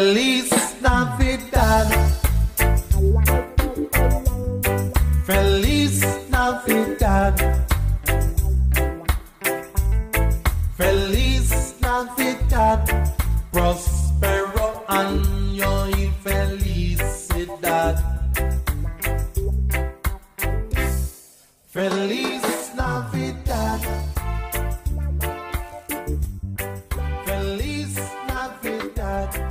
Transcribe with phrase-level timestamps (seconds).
[0.00, 0.59] release.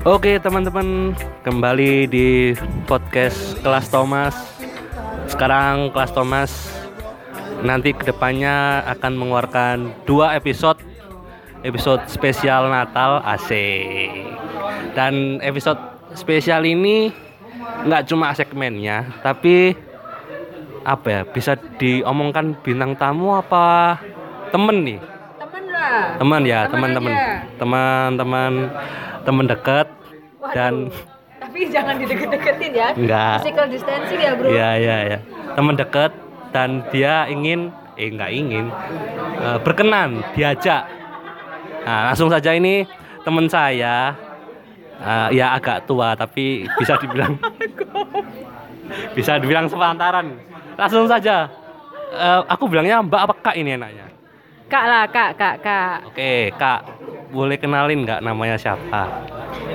[0.10, 1.14] Oke teman-teman
[1.46, 2.58] kembali di
[2.90, 4.34] podcast kelas Thomas.
[5.30, 6.50] Sekarang kelas Thomas
[7.62, 10.82] nanti ke depannya akan mengeluarkan dua episode.
[11.62, 13.54] Episode spesial Natal AC
[14.98, 15.78] dan episode
[16.18, 17.14] spesial ini
[17.86, 19.78] nggak cuma segmennya tapi
[20.90, 24.02] apa ya bisa diomongkan bintang tamu apa
[24.50, 25.00] temen nih?
[25.38, 26.18] Temen lah.
[26.18, 27.14] Teman ya Teman teman-teman.
[27.14, 27.30] aja.
[27.62, 28.54] teman-teman
[29.22, 29.99] teman dekat
[30.40, 30.56] Waduh.
[30.56, 30.74] dan
[31.40, 32.90] tapi jangan dideket-deketin ya.
[32.96, 33.36] Enggak.
[33.44, 34.48] physical distancing ya bro?
[34.52, 35.20] Ya ya ya
[35.56, 36.12] teman dekat
[36.52, 38.66] dan dia ingin eh nggak ingin
[39.40, 40.88] eh, berkenan diajak.
[41.84, 42.84] Nah langsung saja ini
[43.24, 44.16] teman saya
[45.00, 47.36] eh, ya agak tua tapi bisa dibilang
[49.18, 50.36] bisa dibilang sepantaran.
[50.80, 51.60] Langsung saja
[52.10, 54.09] Eh, aku bilangnya mbak apa kak ini enaknya
[54.70, 55.98] kak lah kak kak kak.
[56.14, 56.86] Oke kak
[57.34, 59.10] boleh kenalin nggak namanya siapa?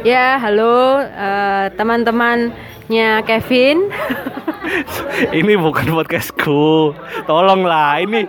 [0.07, 3.91] Ya halo eh, teman-temannya Kevin.
[5.39, 6.95] Ini bukan podcastku.
[7.29, 8.25] Tolonglah ini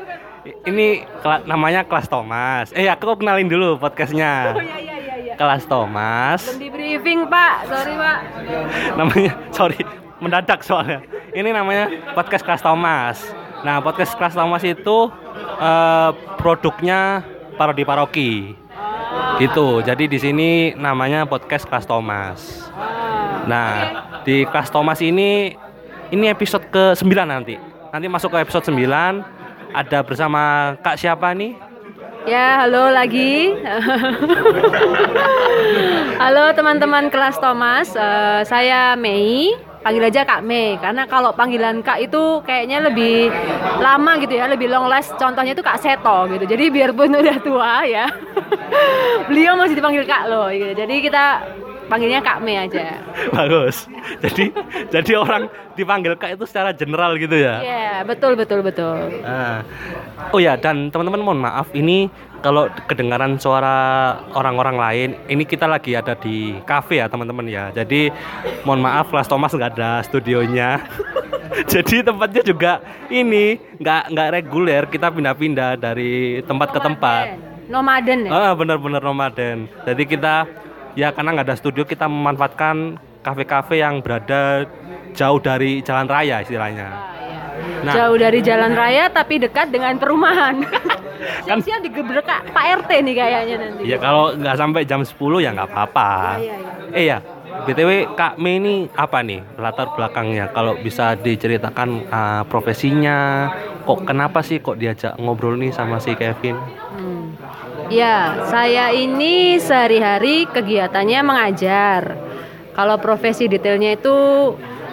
[0.68, 2.70] ini kela- namanya kelas Thomas.
[2.76, 4.54] Eh aku kenalin dulu podcastnya.
[4.54, 6.44] Oh ya ya ya ya kelas Thomas.
[6.50, 7.66] Belum di briefing pak.
[7.72, 8.20] Sorry pak.
[9.00, 9.80] Namanya sorry
[10.20, 11.02] mendadak soalnya.
[11.32, 15.10] Ini namanya podcast kelas Thomas nah podcast kelas Thomas itu
[15.58, 17.26] eh, produknya
[17.58, 18.54] parodi paroki
[19.42, 22.66] gitu jadi di sini namanya podcast kelas Thomas
[23.46, 23.74] Nah,
[24.26, 25.54] di kelas Thomas ini
[26.10, 27.56] ini episode ke-9 nanti.
[27.94, 28.90] Nanti masuk ke episode 9
[29.72, 31.54] ada bersama Kak siapa nih?
[32.25, 33.54] Ya, halo lagi.
[36.25, 39.54] halo teman-teman kelas Thomas, Eh, saya Mei.
[39.85, 43.29] Panggil aja Kak Mei, karena kalau panggilan Kak itu kayaknya lebih
[43.78, 45.13] lama gitu ya, lebih long last.
[45.13, 46.41] Contohnya itu Kak Seto gitu.
[46.41, 48.09] Jadi biarpun udah tua ya,
[49.29, 50.50] beliau masih dipanggil Kak loh.
[50.50, 50.74] Gitu.
[50.74, 51.25] Jadi kita
[51.88, 53.00] panggilnya Kak Mei aja.
[53.35, 53.90] Bagus.
[54.22, 54.51] Jadi
[54.90, 57.62] jadi orang dipanggil Kak itu secara general gitu ya.
[57.62, 59.22] Iya, betul betul betul.
[59.22, 59.62] Nah,
[60.31, 62.07] oh ya dan teman-teman mohon maaf ini
[62.45, 68.13] kalau kedengaran suara orang-orang lain ini kita lagi ada di cafe ya teman-teman ya jadi
[68.62, 70.78] mohon maaf kelas Thomas nggak ada studionya
[71.74, 77.25] jadi tempatnya juga ini nggak nggak reguler kita pindah-pindah dari tempat ke tempat
[77.66, 78.29] Nomaden ya.
[78.29, 80.45] ah benar-benar nomaden jadi kita
[80.95, 84.66] ya karena nggak ada studio kita memanfaatkan kafe-kafe yang berada
[85.16, 87.16] jauh dari jalan raya istilahnya
[87.85, 87.94] Nah.
[87.94, 90.66] Jauh dari jalan raya tapi dekat dengan perumahan.
[91.45, 93.81] Siap-siap digebrak Kak Pak RT nih kayaknya nanti.
[93.85, 96.11] Ya kalau nggak sampai jam 10 ya nggak apa-apa.
[96.41, 96.72] Iya, iya.
[96.94, 97.17] Eh ya,
[97.66, 100.50] btw Kak Mei ini apa nih latar belakangnya?
[100.51, 103.50] Kalau bisa diceritakan uh, profesinya,
[103.85, 106.57] kok kenapa sih kok diajak ngobrol nih sama si Kevin?
[106.57, 107.05] Hmm.
[107.94, 112.18] Ya, saya ini sehari-hari kegiatannya mengajar.
[112.73, 114.18] Kalau profesi detailnya itu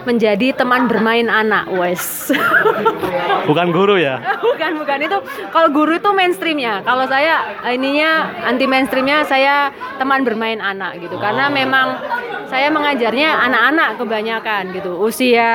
[0.04, 2.30] menjadi teman bermain anak, wes.
[3.46, 4.18] Bukan guru ya?
[4.46, 5.18] bukan, bukan itu.
[5.50, 6.82] Kalau guru itu mainstreamnya.
[6.82, 11.18] Kalau saya ininya anti mainstreamnya saya teman bermain anak gitu.
[11.18, 11.98] Karena memang
[12.46, 14.92] saya mengajarnya anak-anak kebanyakan gitu.
[15.00, 15.50] Usia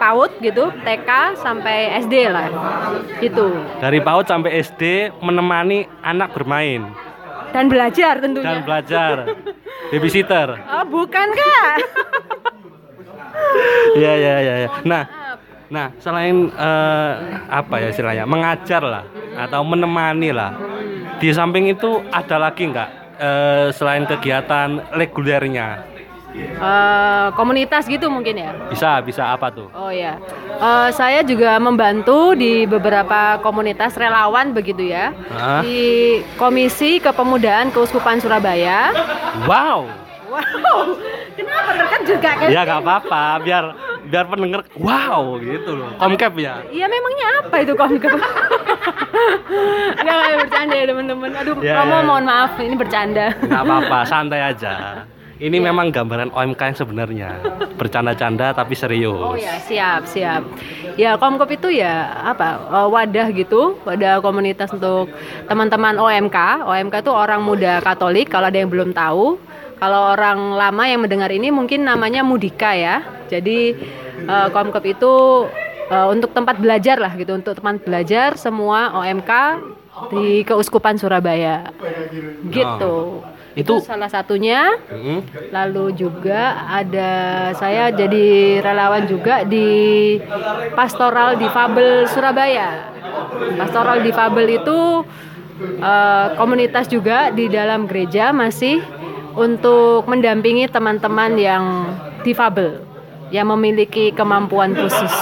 [0.00, 2.48] PAUD gitu, TK sampai SD lah.
[3.20, 3.46] Gitu.
[3.78, 6.88] Dari PAUD sampai SD menemani anak bermain
[7.50, 8.46] Dan belajar tentunya.
[8.46, 9.16] dan belajar.
[9.90, 10.54] Babysitter.
[10.70, 11.76] Oh, bukan kak?
[14.00, 14.54] Iya iya iya.
[14.64, 14.68] iya.
[14.86, 15.02] Nah,
[15.66, 17.12] nah selain eh,
[17.50, 20.54] apa ya istilahnya mengajar lah atau menemani lah.
[21.18, 25.90] Di samping itu ada lagi nggak eh, selain kegiatan regulernya?
[26.38, 28.54] Eh, komunitas gitu mungkin ya.
[28.70, 29.66] Bisa bisa apa tuh?
[29.74, 30.14] Oh ya,
[30.60, 35.16] Eh, saya juga membantu di beberapa komunitas relawan begitu ya.
[35.32, 35.64] Hah?
[35.64, 38.92] Di Komisi Kepemudaan Keuskupan Surabaya.
[39.48, 39.88] Wow.
[40.30, 40.94] Wow,
[41.34, 42.48] kenapa dekat juga kan?
[42.48, 43.64] Ya nggak apa-apa biar
[44.06, 45.90] biar pendengar wow gitu loh.
[45.96, 46.62] Komcap ya.
[46.66, 48.10] Iya memangnya apa itu komkep?
[48.10, 48.32] Enggak,
[50.22, 51.30] enggak, bercanda ya teman-teman.
[51.34, 52.02] Aduh, Ya, promo ya.
[52.04, 53.34] mohon maaf, ini bercanda.
[53.36, 54.74] Nggak apa-apa santai aja.
[55.40, 57.30] Ini memang gambaran OMK yang sebenarnya
[57.74, 59.16] bercanda-canda tapi serius.
[59.16, 60.44] Oh ya, siap, siap.
[60.94, 62.60] Ya, Komkop itu ya apa?
[62.60, 65.08] eh, wadah gitu, wadah komunitas untuk
[65.48, 66.36] teman-teman OMK.
[66.62, 69.40] OMK itu orang muda Katolik kalau ada yang belum tahu.
[69.80, 73.00] Kalau orang lama yang mendengar ini mungkin namanya Mudika ya.
[73.26, 73.72] Jadi
[74.22, 75.12] eh, Komkep itu
[75.88, 79.30] eh, untuk tempat belajar lah gitu, untuk tempat belajar semua OMK
[80.12, 81.72] di Keuskupan Surabaya.
[82.46, 83.24] Gitu.
[83.50, 84.78] Itu- itu salah satunya.
[84.86, 85.50] Mm-mm.
[85.50, 87.10] Lalu juga ada
[87.58, 90.20] saya jadi relawan juga di
[90.72, 92.94] Pastoral Difabel Surabaya.
[93.58, 95.02] Pastoral Difabel itu
[95.82, 98.78] eh, komunitas juga di dalam gereja masih
[99.40, 101.64] untuk mendampingi teman-teman yang
[102.20, 102.84] difabel
[103.32, 105.14] yang memiliki kemampuan khusus.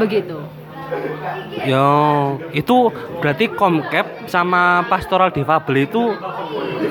[0.00, 0.40] Begitu.
[1.68, 1.88] Yo,
[2.56, 2.88] itu
[3.20, 6.16] berarti Komkep sama Pastoral Difabel itu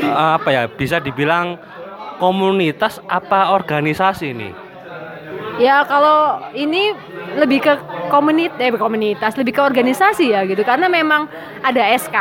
[0.02, 0.64] eh, apa ya?
[0.70, 1.58] Bisa dibilang
[2.22, 4.54] komunitas apa organisasi nih?
[5.59, 6.95] Ya kalau ini
[7.36, 7.74] lebih ke
[8.12, 10.63] komunitas, eh komunitas, lebih ke organisasi ya gitu.
[10.63, 11.27] Karena memang
[11.63, 12.18] ada SK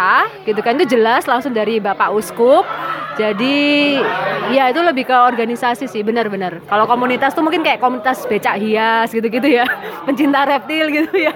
[0.46, 2.66] gitu kan itu jelas langsung dari Bapak Uskup.
[3.18, 4.00] Jadi
[4.54, 6.62] ya itu lebih ke organisasi sih benar-benar.
[6.64, 9.66] Kalau komunitas tuh mungkin kayak komunitas becak hias gitu-gitu ya,
[10.08, 11.34] pencinta reptil gitu ya.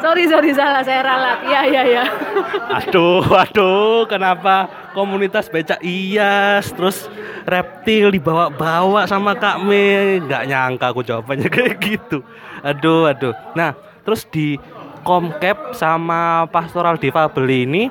[0.00, 1.38] Sorry sorry salah saya ralat.
[1.44, 2.04] Ya ya ya.
[2.80, 7.10] Aduh, aduh, kenapa komunitas becak ias terus
[7.44, 10.18] reptil dibawa-bawa sama Kak Me?
[10.24, 12.26] Nggak nyangka aku jawabannya kayak gitu.
[12.66, 13.34] Aduh, aduh.
[13.54, 14.58] Nah, terus di
[15.06, 17.86] Komkep sama Pastoral Difabel ini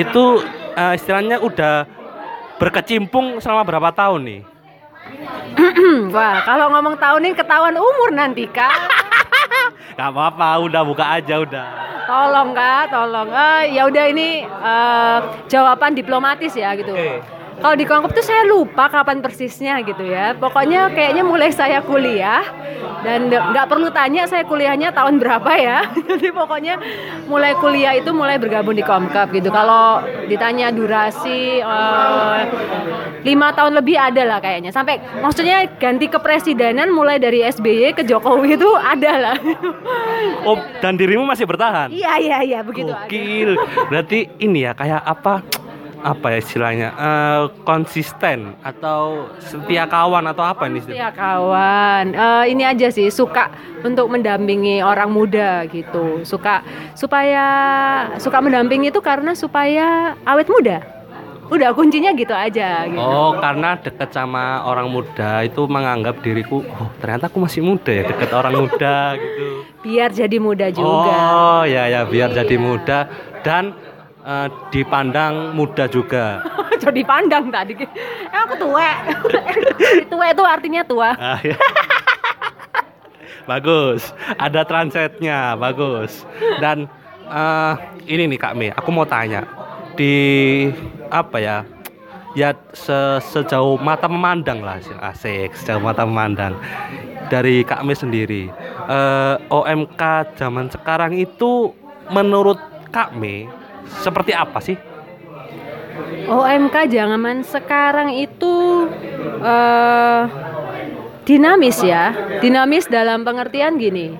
[0.00, 0.24] itu
[0.74, 1.84] eh, istilahnya udah
[2.56, 4.40] berkecimpung selama berapa tahun nih?
[6.14, 8.72] Wah kalau ngomong tahun ini ketahuan umur nanti kak.
[9.98, 11.66] Gak apa-apa, udah buka aja udah.
[12.08, 13.28] Tolong kak, tolong.
[13.28, 15.18] Eh, ya udah ini eh,
[15.52, 16.96] jawaban diplomatis ya gitu.
[16.96, 17.41] Oke.
[17.60, 20.32] Kalau di Kongkop tuh saya lupa kapan persisnya gitu ya.
[20.38, 22.42] Pokoknya kayaknya mulai saya kuliah
[23.02, 25.78] dan nggak perlu tanya saya kuliahnya tahun berapa ya.
[26.08, 26.78] Jadi pokoknya
[27.26, 29.50] mulai kuliah itu mulai bergabung di Komkap gitu.
[29.52, 32.40] Kalau ditanya durasi eh,
[33.26, 34.70] lima tahun lebih ada lah kayaknya.
[34.70, 39.36] Sampai maksudnya ganti kepresidenan mulai dari SBY ke Jokowi itu ada lah.
[40.42, 41.90] Oh, dan dirimu masih bertahan?
[41.90, 42.90] Iya iya iya begitu.
[42.90, 43.06] ada.
[43.06, 43.54] Gokil.
[43.90, 45.42] Berarti ini ya kayak apa?
[46.02, 46.88] Apa ya istilahnya?
[46.98, 50.82] Eh, konsisten atau setia kawan atau apa ini?
[50.90, 53.48] Ya kawan, Eh, ini aja sih suka
[53.86, 56.26] untuk mendampingi orang muda gitu.
[56.26, 56.66] Suka
[56.98, 57.46] supaya
[58.18, 60.82] suka mendampingi itu karena supaya awet muda.
[61.52, 62.88] Udah kuncinya gitu aja.
[62.88, 62.96] Gitu.
[62.96, 68.08] Oh, karena deket sama orang muda itu menganggap diriku, oh ternyata aku masih muda ya
[68.08, 69.46] deket orang muda gitu.
[69.84, 71.12] Biar jadi muda juga.
[71.12, 73.04] Oh, ya ya biar jadi muda
[73.44, 73.76] dan
[74.22, 76.42] eh, dipandang muda juga.
[76.82, 77.78] Jadi pandang tadi.
[77.78, 77.86] Eh,
[78.32, 78.88] aku tua.
[80.12, 81.14] tua itu artinya tua.
[81.14, 81.54] Ah, ya.
[83.50, 86.26] bagus, ada transetnya, bagus.
[86.58, 86.86] Dan
[87.26, 87.74] eh,
[88.06, 89.46] ini nih Kak Me, aku mau tanya
[89.94, 90.14] di
[91.08, 91.58] apa ya?
[92.32, 94.80] Ya se- sejauh mata memandang lah,
[95.12, 96.56] asik, sejauh mata memandang
[97.28, 98.48] dari Kak Me sendiri.
[98.82, 100.02] eh, OMK
[100.34, 101.70] zaman sekarang itu
[102.10, 102.56] menurut
[102.90, 103.46] Kak Me
[104.02, 104.76] seperti apa sih?
[106.28, 108.86] OMK zaman sekarang itu
[109.42, 110.22] eh
[111.22, 112.10] dinamis ya,
[112.42, 114.10] dinamis dalam pengertian gini.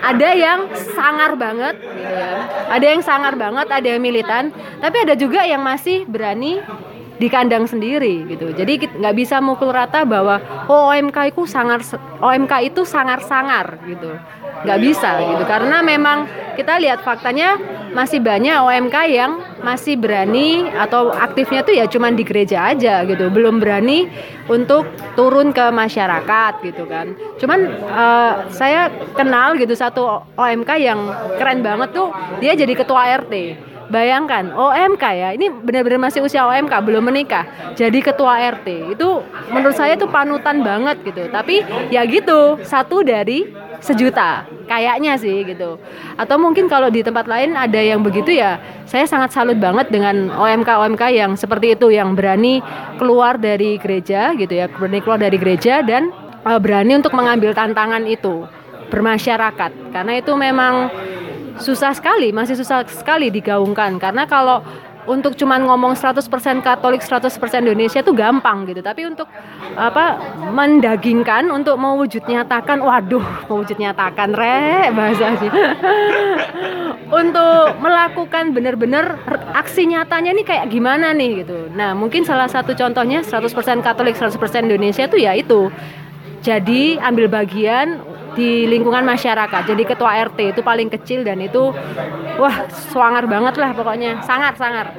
[0.00, 2.48] Ada yang sangar banget, gitu ya.
[2.72, 4.48] Ada yang sangar banget, ada yang militan,
[4.80, 6.64] tapi ada juga yang masih berani
[7.20, 8.56] di kandang sendiri gitu.
[8.56, 10.40] Jadi kit- nggak bisa mukul rata bahwa
[10.72, 11.84] oh, OMK itu sangar
[12.24, 14.16] OMK itu sangar-sangar gitu.
[14.64, 16.24] Nggak bisa gitu karena memang
[16.56, 17.56] kita lihat faktanya
[17.96, 23.32] masih banyak OMK yang masih berani atau aktifnya tuh ya cuman di gereja aja gitu,
[23.32, 24.08] belum berani
[24.48, 24.84] untuk
[25.16, 27.16] turun ke masyarakat gitu kan.
[27.40, 31.08] Cuman eh, saya kenal gitu satu OMK yang
[31.40, 33.68] keren banget tuh dia jadi ketua RT.
[33.90, 39.08] Bayangkan OMK ya, ini benar-benar masih usia OMK belum menikah, jadi ketua RT itu
[39.50, 41.26] menurut saya tuh panutan banget gitu.
[41.26, 43.50] Tapi ya gitu satu dari
[43.82, 45.82] sejuta kayaknya sih gitu.
[46.14, 50.30] Atau mungkin kalau di tempat lain ada yang begitu ya, saya sangat salut banget dengan
[50.38, 52.62] OMK OMK yang seperti itu yang berani
[52.94, 56.14] keluar dari gereja gitu ya, berani keluar dari gereja dan
[56.46, 58.46] eh, berani untuk mengambil tantangan itu
[58.90, 60.90] bermasyarakat karena itu memang
[61.58, 64.62] susah sekali, masih susah sekali digaungkan karena kalau
[65.08, 66.20] untuk cuman ngomong 100%
[66.60, 67.32] Katolik, 100%
[67.64, 68.84] Indonesia itu gampang gitu.
[68.84, 69.26] Tapi untuk
[69.74, 70.20] apa
[70.52, 75.50] mendagingkan untuk mewujud nyatakan, waduh, mewujud nyatakan re bahasanya.
[77.20, 79.18] untuk melakukan benar-benar
[79.56, 81.72] aksi nyatanya nih kayak gimana nih gitu.
[81.74, 83.50] Nah, mungkin salah satu contohnya 100%
[83.82, 84.36] Katolik, 100%
[84.68, 85.72] Indonesia itu ya itu.
[86.40, 88.00] Jadi ambil bagian
[88.34, 89.62] di lingkungan masyarakat.
[89.66, 91.72] Jadi ketua RT itu paling kecil dan itu
[92.38, 92.56] wah
[92.90, 94.22] swanger banget lah pokoknya.
[94.22, 94.94] Sangar sangar.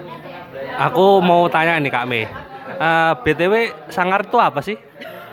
[0.77, 2.27] Aku mau tanya nih Kak Me.
[2.81, 3.53] Eh, BTW
[3.91, 4.77] sangar itu apa sih?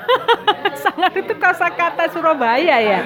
[0.84, 3.00] Sangar itu kosakata Surabaya ya.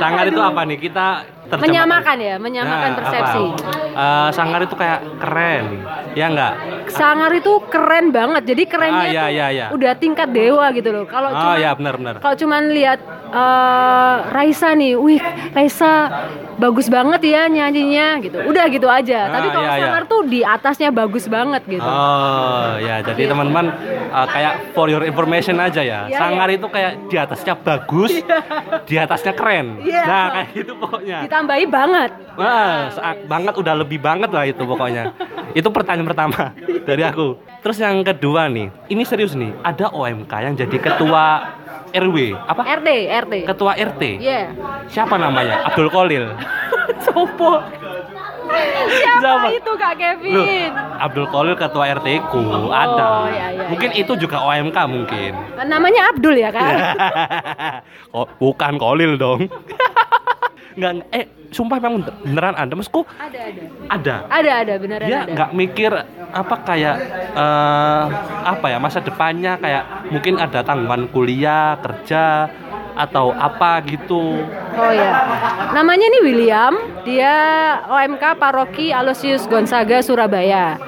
[0.00, 0.80] Sangar itu apa nih?
[0.80, 1.64] Kita terjemahkan.
[1.64, 3.44] Menyamakan ya, menyamakan Nah, persepsi.
[3.46, 3.70] apa?
[3.96, 5.64] Eh, sangar itu kayak keren,
[6.12, 6.52] ya enggak?
[6.88, 8.42] Sangar itu keren banget.
[8.44, 9.66] Jadi kerennya Ah, iya, tuh iya, iya.
[9.70, 11.04] udah tingkat dewa gitu loh.
[11.04, 11.70] Kalau Oh cuma ya
[12.16, 15.92] kalau cuman lihat eh, Raisa nih, wih Raisa
[16.56, 18.38] bagus banget ya nyanyinya gitu.
[18.42, 19.28] Udah gitu aja.
[19.28, 19.82] Ah, Tapi kalau iya, iya.
[19.82, 21.84] Sangar tuh di atasnya bagus banget gitu.
[21.84, 23.30] Oh ya, jadi Iya.
[23.30, 23.66] teman-teman
[24.08, 26.00] eh, kayak for your information aja ya.
[26.06, 28.12] Iya, Sangar itu kayak di atasnya bagus,
[28.84, 29.80] di atasnya keren.
[29.80, 30.02] Iya.
[30.02, 31.18] Nah kayak gitu pokoknya.
[31.36, 32.10] Ditambahi banget.
[32.40, 35.12] Wah, saat banget udah lebih banget lah itu pokoknya.
[35.52, 36.56] itu pertanyaan pertama
[36.88, 37.36] dari aku.
[37.60, 41.52] Terus yang kedua nih, ini serius nih, ada OMK yang jadi ketua
[41.92, 42.80] RW, apa?
[42.80, 42.88] RT,
[43.28, 43.34] RT.
[43.52, 44.02] Ketua RT.
[44.16, 44.48] Iya.
[44.88, 45.68] Siapa namanya?
[45.68, 46.24] Abdul Kolil.
[47.04, 47.60] Sopo.
[48.96, 49.48] Siapa Siapa?
[49.52, 50.70] itu Kak Loh, Kevin?
[50.96, 52.40] Abdul Kolil ketua RT ku
[52.72, 53.28] ada.
[53.28, 55.36] iya, iya, mungkin itu juga OMK mungkin.
[55.68, 56.96] Namanya Abdul ya kan?
[58.16, 59.52] oh, bukan Kolil dong.
[60.76, 63.62] Enggak, eh sumpah memang beneran ada maksudku ada ada.
[63.88, 64.14] ada.
[64.28, 65.32] Ada ada beneran Dia ada.
[65.32, 65.92] nggak mikir
[66.36, 66.96] apa kayak
[67.32, 68.04] eh,
[68.44, 72.50] apa ya masa depannya kayak mungkin ada tanggungan kuliah, kerja
[72.96, 74.40] atau apa gitu.
[74.76, 75.12] Oh ya.
[75.76, 76.74] Namanya nih William,
[77.04, 77.34] dia
[77.84, 80.80] OMK Paroki Aloysius Gonzaga Surabaya.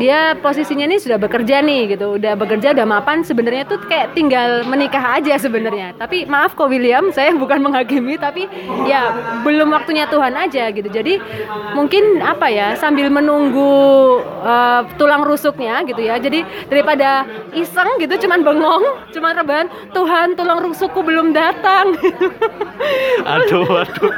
[0.00, 4.66] Dia posisinya nih sudah bekerja nih gitu, udah bekerja udah mapan sebenarnya tuh kayak tinggal
[4.66, 5.94] menikah aja sebenarnya.
[5.94, 8.48] Tapi maaf kok William, saya bukan menghakimi tapi
[8.88, 10.88] ya belum waktunya Tuhan aja gitu.
[10.88, 11.20] Jadi
[11.76, 16.18] mungkin apa ya sambil menunggu eh, tulang rusuknya gitu ya.
[16.18, 18.84] Jadi daripada iseng gitu cuman bengong,
[19.14, 21.98] cuman rebahan, Tuhan tulang rusukku belum datang.
[23.24, 24.12] Aduh, aduh.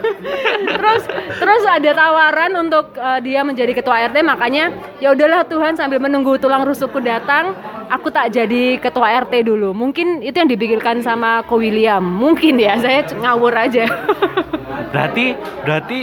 [0.67, 1.03] terus
[1.39, 6.35] terus ada tawaran untuk uh, dia menjadi ketua RT makanya ya udahlah Tuhan sambil menunggu
[6.43, 7.55] tulang rusukku datang
[7.87, 12.75] aku tak jadi ketua RT dulu mungkin itu yang dipikirkan sama Ko William mungkin ya
[12.83, 13.87] saya ngawur aja
[14.93, 15.99] Berarti berarti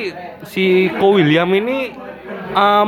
[0.47, 1.91] si Ko William ini
[2.53, 2.87] em,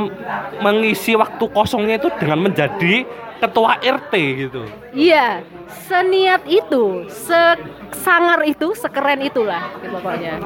[0.62, 3.04] mengisi waktu kosongnya itu dengan menjadi
[3.36, 4.62] ketua RT gitu.
[4.96, 10.38] iya seniat itu sesangar itu sekeren itulah gitu pokoknya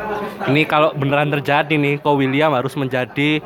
[0.48, 3.40] Ini kalau beneran terjadi nih, Ko William harus menjadi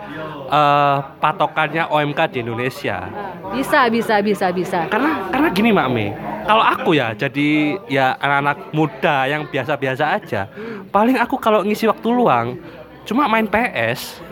[0.49, 3.11] eh, patokannya OMK di Indonesia.
[3.55, 6.07] bisa bisa bisa bisa Karena karena gini Mak Me,
[6.47, 10.47] kalau aku ya jadi ya anak-anak muda yang biasa-biasa aja,
[10.91, 12.59] paling aku kalau ngisi waktu luang
[13.05, 14.23] cuma main PS.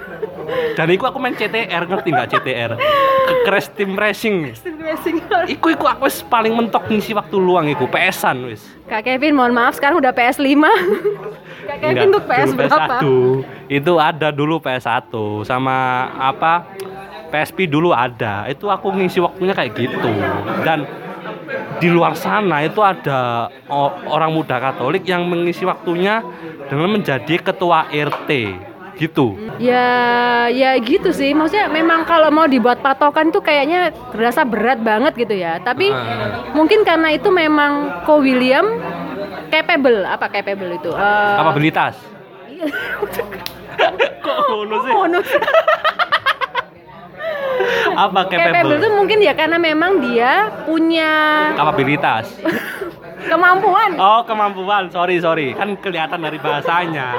[0.73, 2.71] Dan iku aku main CTR, ngerti nggak CTR?
[3.43, 4.55] Crash Team Racing.
[5.51, 8.63] Iku iku aku wis paling mentok ngisi waktu luang iku PS-an wis.
[8.87, 10.53] Kak Kevin mohon maaf sekarang udah PS 5
[11.69, 12.99] Kak Kevin untuk PS dulu berapa?
[12.99, 13.05] PS1.
[13.73, 15.13] Itu ada dulu PS1
[15.47, 15.77] sama
[16.19, 16.67] apa?
[17.33, 18.45] PSP dulu ada.
[18.45, 20.13] Itu aku ngisi waktunya kayak gitu.
[20.61, 20.85] Dan
[21.81, 23.49] di luar sana itu ada
[24.07, 26.21] orang muda Katolik yang mengisi waktunya
[26.69, 28.31] dengan menjadi ketua RT
[28.97, 29.39] gitu.
[29.57, 29.89] Ya,
[30.47, 31.33] ya gitu sih.
[31.33, 35.59] Maksudnya memang kalau mau dibuat patokan tuh kayaknya berasa berat banget gitu ya.
[35.59, 36.53] Tapi Ah.
[36.53, 38.79] mungkin karena itu memang Ko William
[39.49, 40.91] capable, apa capable itu?
[40.91, 41.95] Eh, Kapabilitas.
[44.23, 44.77] Kok ngono
[45.23, 45.41] sih?
[47.93, 48.77] Apa capable capable?
[48.79, 50.33] itu mungkin ya karena memang dia
[50.65, 51.11] punya
[51.55, 52.27] Kapabilitas.
[53.27, 53.91] kemampuan.
[53.99, 54.91] Oh, kemampuan.
[54.91, 55.55] Sorry, sorry.
[55.55, 57.15] Kan kelihatan dari bahasanya.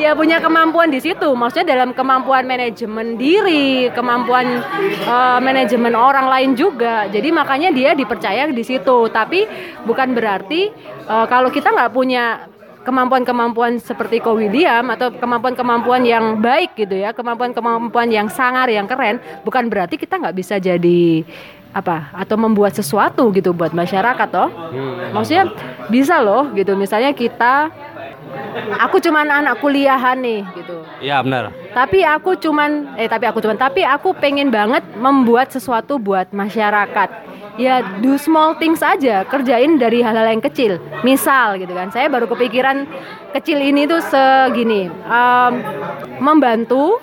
[0.00, 1.32] Ya punya kemampuan di situ.
[1.34, 4.62] Maksudnya dalam kemampuan manajemen diri, kemampuan
[5.04, 7.06] eh, manajemen orang lain juga.
[7.08, 9.08] Jadi makanya dia dipercaya di situ.
[9.10, 9.46] Tapi
[9.86, 10.70] bukan berarti
[11.06, 17.16] eh, kalau kita nggak punya kemampuan-kemampuan seperti Ko William atau kemampuan-kemampuan yang baik gitu ya,
[17.16, 21.24] kemampuan-kemampuan yang sangar, yang keren, bukan berarti kita nggak bisa jadi
[21.74, 24.48] apa atau membuat sesuatu gitu buat masyarakat toh.
[25.10, 25.50] Maksudnya
[25.90, 26.78] bisa loh gitu.
[26.78, 27.68] Misalnya kita
[28.78, 30.86] aku cuman anak kuliahan nih gitu.
[31.02, 31.50] Iya, benar.
[31.74, 37.26] Tapi aku cuman eh tapi aku cuman tapi aku pengen banget membuat sesuatu buat masyarakat.
[37.54, 40.82] Ya do small things aja, kerjain dari hal-hal yang kecil.
[41.06, 41.90] Misal gitu kan.
[41.94, 42.86] Saya baru kepikiran
[43.30, 44.90] kecil ini tuh segini.
[44.90, 45.52] em,
[46.18, 46.98] membantu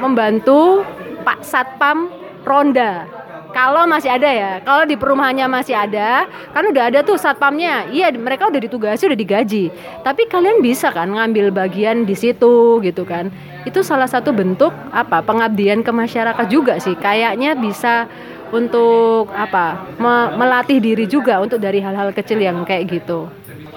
[0.00, 0.80] membantu
[1.24, 2.08] Pak Satpam
[2.44, 3.04] Ronda.
[3.52, 6.24] Kalau masih ada ya, kalau di perumahannya masih ada,
[6.56, 7.84] kan udah ada tuh satpamnya.
[7.92, 9.68] Iya, mereka udah ditugasi, udah digaji.
[10.00, 13.28] Tapi kalian bisa kan ngambil bagian di situ gitu kan.
[13.68, 15.20] Itu salah satu bentuk apa?
[15.20, 16.96] Pengabdian ke masyarakat juga sih.
[16.96, 18.08] Kayaknya bisa
[18.56, 19.84] untuk apa?
[20.00, 23.28] me- melatih diri juga untuk dari hal-hal kecil yang kayak gitu.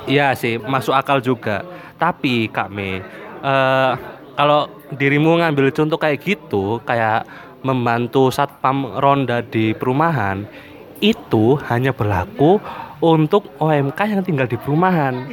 [0.07, 1.67] Iya sih, masuk akal juga.
[1.99, 3.03] Tapi Kak Me,
[3.43, 3.91] eh,
[4.35, 7.23] kalau dirimu ngambil contoh kayak gitu, kayak
[7.65, 10.45] membantu satpam ronda di perumahan,
[11.01, 12.61] itu hanya berlaku
[13.01, 15.25] untuk OMK yang tinggal di perumahan.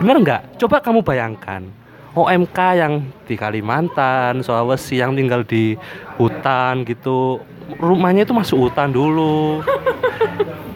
[0.00, 0.56] Bener nggak?
[0.56, 1.68] Coba kamu bayangkan.
[2.16, 5.78] OMK yang di Kalimantan, Sulawesi yang tinggal di
[6.18, 7.38] hutan gitu,
[7.78, 9.62] rumahnya itu masuk hutan dulu.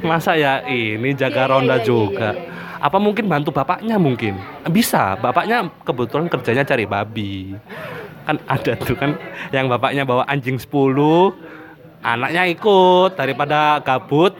[0.04, 2.36] Masa ya ini jaga ronda juga.
[2.78, 4.36] Apa mungkin bantu bapaknya mungkin?
[4.68, 7.56] Bisa, bapaknya kebetulan kerjanya cari babi.
[8.24, 9.20] Kan ada tuh kan
[9.52, 10.72] yang bapaknya bawa anjing 10,
[12.00, 14.32] anaknya ikut daripada gabut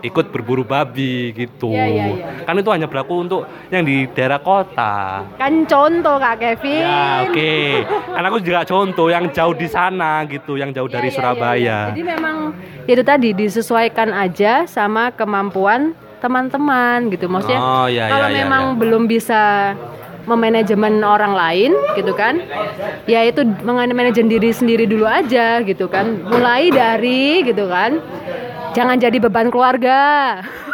[0.00, 1.70] ikut berburu babi gitu.
[1.70, 2.26] Iya, iya, iya.
[2.48, 5.24] Kan itu hanya berlaku untuk yang di daerah kota.
[5.36, 6.80] Kan contoh Kak Kevin.
[6.80, 7.52] Ya, oke.
[8.08, 11.60] Kan aku juga contoh yang jauh di sana gitu, yang jauh Iya, dari iya, Surabaya.
[11.60, 11.80] iya.
[11.92, 12.36] Jadi memang
[12.88, 17.28] itu tadi disesuaikan aja sama kemampuan teman-teman gitu.
[17.28, 18.76] Maksudnya Oh, iya, kalau iya, iya, memang iya.
[18.80, 19.42] belum bisa
[20.28, 22.40] memanajemen orang lain gitu kan?
[23.08, 26.20] Ya itu manajemen diri sendiri dulu aja gitu kan?
[26.26, 28.00] Mulai dari gitu kan?
[28.76, 29.98] Jangan jadi beban keluarga.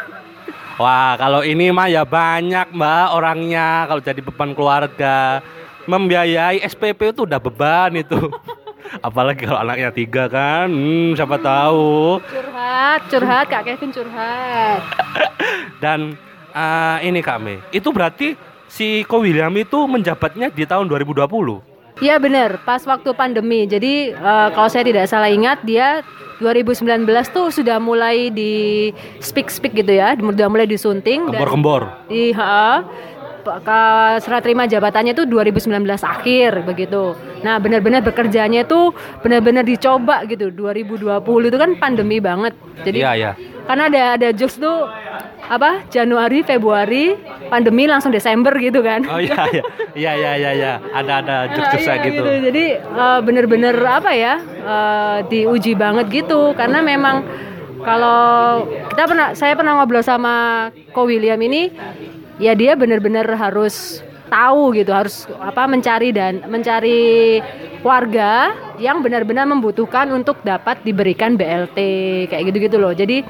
[0.82, 3.88] Wah, kalau ini mah ya banyak mbak orangnya.
[3.88, 5.40] Kalau jadi beban keluarga.
[5.86, 8.18] Membiayai SPP itu udah beban itu.
[9.06, 12.22] Apalagi kalau anaknya tiga kan, hmm, siapa tahu.
[12.22, 14.80] curhat curhat kak Kevin curhat.
[15.82, 16.14] Dan
[16.54, 21.76] eh, ini Kak Mei, itu berarti si Ko William itu menjabatnya di tahun 2020.
[21.96, 23.64] Iya benar, pas waktu pandemi.
[23.64, 26.04] Jadi eh, kalau saya tidak salah ingat dia
[26.44, 28.92] 2019 tuh sudah mulai di
[29.24, 31.88] speak speak gitu ya, sudah mulai disunting dan Gembor-gembor.
[32.12, 33.15] di ha, ke
[34.20, 35.70] serah terima jabatannya tuh 2019
[36.02, 37.14] akhir begitu.
[37.46, 40.50] Nah benar-benar bekerjanya tuh benar-benar dicoba gitu.
[40.50, 42.52] 2020 itu kan pandemi banget.
[42.82, 43.32] Jadi Iya, iya.
[43.66, 44.86] karena ada ada jokes tuh
[45.46, 47.14] apa Januari Februari
[47.46, 49.06] pandemi langsung Desember gitu kan.
[49.06, 49.62] Oh iya iya.
[49.96, 50.72] Iya iya iya iya.
[50.92, 52.22] Ada ada Nah, jokes iya, gitu.
[52.22, 57.22] Jadi eh, bener-bener apa ya eh, diuji banget gitu karena memang
[57.86, 61.70] kalau kita pernah saya pernah ngobrol sama Ko William ini
[62.36, 67.38] ya dia bener-bener harus tahu gitu harus apa mencari dan mencari
[67.80, 71.78] warga yang benar-benar membutuhkan untuk dapat diberikan BLT
[72.28, 72.90] kayak gitu-gitu loh.
[72.92, 73.22] Jadi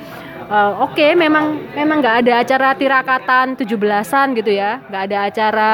[0.49, 4.81] eh, oke memang memang nggak ada acara tirakatan 17-an gitu ya.
[4.89, 5.73] Nggak ada acara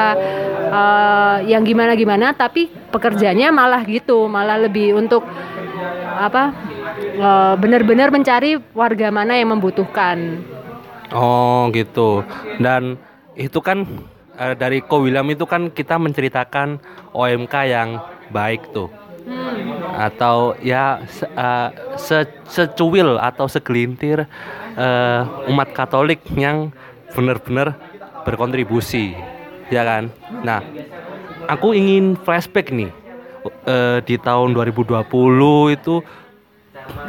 [0.67, 5.23] eh, yang gimana-gimana tapi pekerjaannya malah gitu malah lebih untuk
[6.19, 6.51] apa
[7.15, 10.43] eh, benar-benar mencari warga mana yang membutuhkan.
[11.13, 12.25] Oh gitu.
[12.57, 12.97] Dan
[13.35, 13.85] itu kan
[14.37, 16.77] eh, dari Ko William itu kan kita menceritakan
[17.13, 18.89] OMK yang baik tuh.
[19.93, 21.31] Atau ya se-
[21.95, 24.25] se- secuil atau segelintir
[24.75, 26.73] eh, umat Katolik yang
[27.13, 27.77] benar-benar
[28.25, 29.13] berkontribusi,
[29.69, 30.09] ya kan?
[30.41, 30.65] Nah,
[31.45, 32.91] aku ingin flashback nih
[33.69, 36.03] eh, di tahun 2020 itu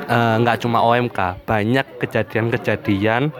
[0.06, 1.18] nggak cuma OMK,
[1.50, 3.34] banyak kejadian-kejadian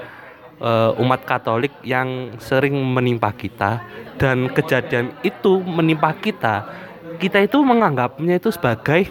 [0.61, 3.83] eh, umat Katolik yang sering menimpa kita
[4.21, 6.67] dan kejadian itu menimpa kita,
[7.19, 9.09] kita itu menganggapnya itu sebagai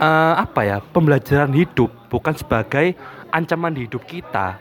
[0.00, 2.96] eh, apa ya pembelajaran hidup, bukan sebagai
[3.32, 4.60] ancaman hidup kita.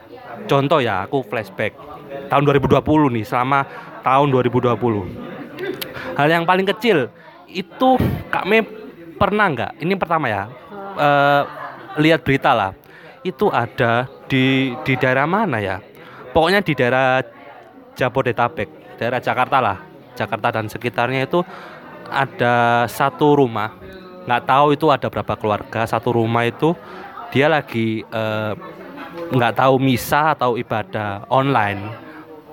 [0.51, 1.73] Contoh ya, aku flashback
[2.27, 3.63] tahun 2020 nih, selama
[4.03, 5.35] tahun 2020
[6.15, 7.11] hal yang paling kecil
[7.51, 7.89] itu
[8.31, 8.63] Kak Me
[9.15, 9.71] pernah nggak?
[9.79, 10.43] Ini pertama ya,
[10.99, 11.41] eh,
[12.01, 12.71] lihat berita lah.
[13.23, 15.77] Itu ada di di daerah mana ya?
[16.33, 17.23] Pokoknya di daerah
[17.95, 19.77] Jabodetabek, daerah Jakarta lah,
[20.19, 21.39] Jakarta dan sekitarnya itu
[22.11, 23.71] ada satu rumah.
[24.25, 25.87] Nggak tahu itu ada berapa keluarga.
[25.87, 26.75] Satu rumah itu
[27.31, 28.53] dia lagi eh,
[29.31, 31.81] nggak tahu misa atau ibadah online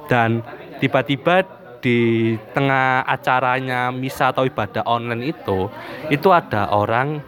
[0.06, 0.40] dan
[0.78, 1.42] tiba-tiba
[1.82, 5.66] di tengah acaranya misa atau ibadah online itu
[6.08, 7.18] itu ada orang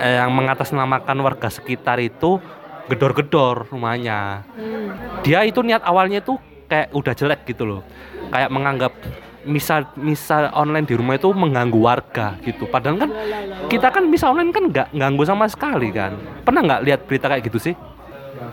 [0.00, 2.40] eh, yang mengatasnamakan warga sekitar itu
[2.88, 4.44] gedor-gedor rumahnya.
[5.24, 6.36] Dia itu niat awalnya itu
[6.68, 7.82] kayak udah jelek gitu loh.
[8.28, 8.92] Kayak menganggap
[9.44, 12.64] misa misa online di rumah itu mengganggu warga gitu.
[12.68, 13.10] Padahal kan
[13.68, 16.16] kita kan misa online kan nggak ganggu sama sekali kan.
[16.44, 17.74] Pernah nggak lihat berita kayak gitu sih?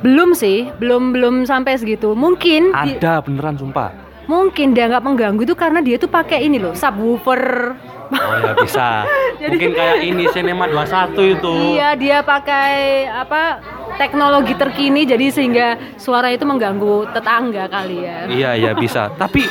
[0.02, 2.16] Belum sih belum belum sampai segitu.
[2.16, 3.92] Mungkin di- ada beneran sumpah.
[4.30, 7.74] Mungkin dia nggak mengganggu itu karena dia tuh pakai ini loh subwoofer
[8.28, 9.08] oh ya bisa
[9.40, 13.64] mungkin kayak ini Cinema 21 itu iya dia pakai apa
[13.96, 19.12] teknologi terkini jadi sehingga suara itu mengganggu tetangga kali ya Iya iya bisa.
[19.22, 19.46] Tapi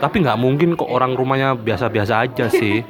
[0.00, 2.80] tapi nggak mungkin kok orang rumahnya biasa-biasa aja sih.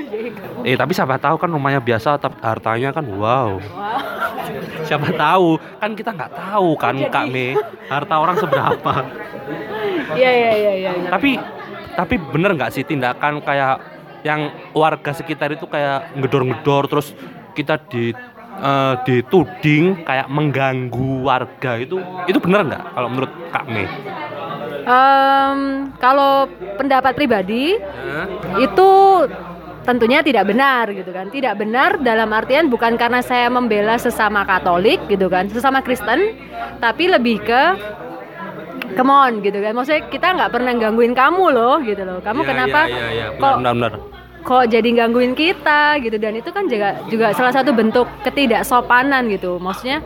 [0.63, 3.59] Eh tapi siapa tahu kan rumahnya biasa tapi hartanya kan wow.
[4.87, 7.59] Siapa tahu kan kita nggak tahu kan Kak Me
[7.91, 8.95] harta orang seberapa.
[10.21, 11.11] iya iya iya iya iya.
[11.11, 11.35] Tapi
[11.99, 17.13] tapi bener nggak sih tindakan kayak yang warga sekitar itu kayak ngedor-ngedor terus
[17.57, 18.13] kita di
[18.61, 23.89] eh, dituding kayak mengganggu warga itu itu benar nggak kalau menurut Kak Mei?
[24.81, 26.49] Em, kalau
[26.81, 27.77] pendapat pribadi
[28.57, 28.91] itu
[29.85, 35.01] tentunya tidak benar gitu kan tidak benar dalam artian bukan karena saya membela sesama Katolik
[35.09, 36.37] gitu kan sesama Kristen
[36.79, 37.63] tapi lebih ke
[38.95, 42.49] come on gitu kan maksudnya kita nggak pernah gangguin kamu loh gitu loh kamu Ya,
[42.49, 43.27] kenapa ya, ya, ya.
[43.35, 43.93] kok Benar, benar, benar.
[44.41, 49.57] kok jadi gangguin kita gitu dan itu kan juga juga salah satu bentuk ketidaksopanan gitu
[49.57, 50.01] maksudnya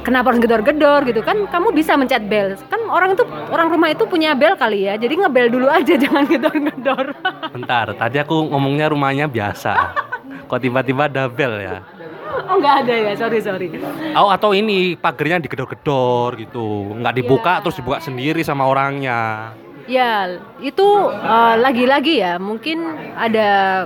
[0.00, 4.04] kenapa harus gedor-gedor gitu kan kamu bisa mencet bel kan orang itu orang rumah itu
[4.04, 7.16] punya bel kali ya jadi ngebel dulu aja jangan gedor-gedor
[7.48, 9.72] Bentar, tadi aku ngomongnya rumahnya biasa.
[10.48, 11.84] Kok tiba-tiba double ya?
[12.32, 13.66] Oh nggak ada ya sorry sorry
[14.12, 16.92] Oh, atau ini pagernya digedor-gedor gitu.
[16.94, 17.62] Nggak dibuka Iya.
[17.62, 19.52] terus dibuka sendiri sama orangnya.
[19.84, 20.30] Ya,
[20.62, 23.82] itu eh, lagi-lagi ya, mungkin ada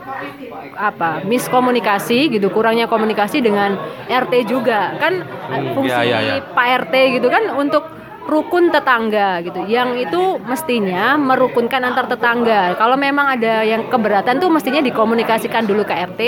[0.77, 6.35] apa miskomunikasi gitu, kurangnya komunikasi dengan RT juga kan eh, Hmm, fungsi ya, ya, ya.
[6.53, 7.81] Pak RT gitu kan untuk
[8.27, 12.75] rukun tetangga gitu, yang itu mestinya merukunkan antar tetangga.
[12.75, 16.21] Kalau memang ada yang keberatan tuh mestinya dikomunikasikan dulu ke RT,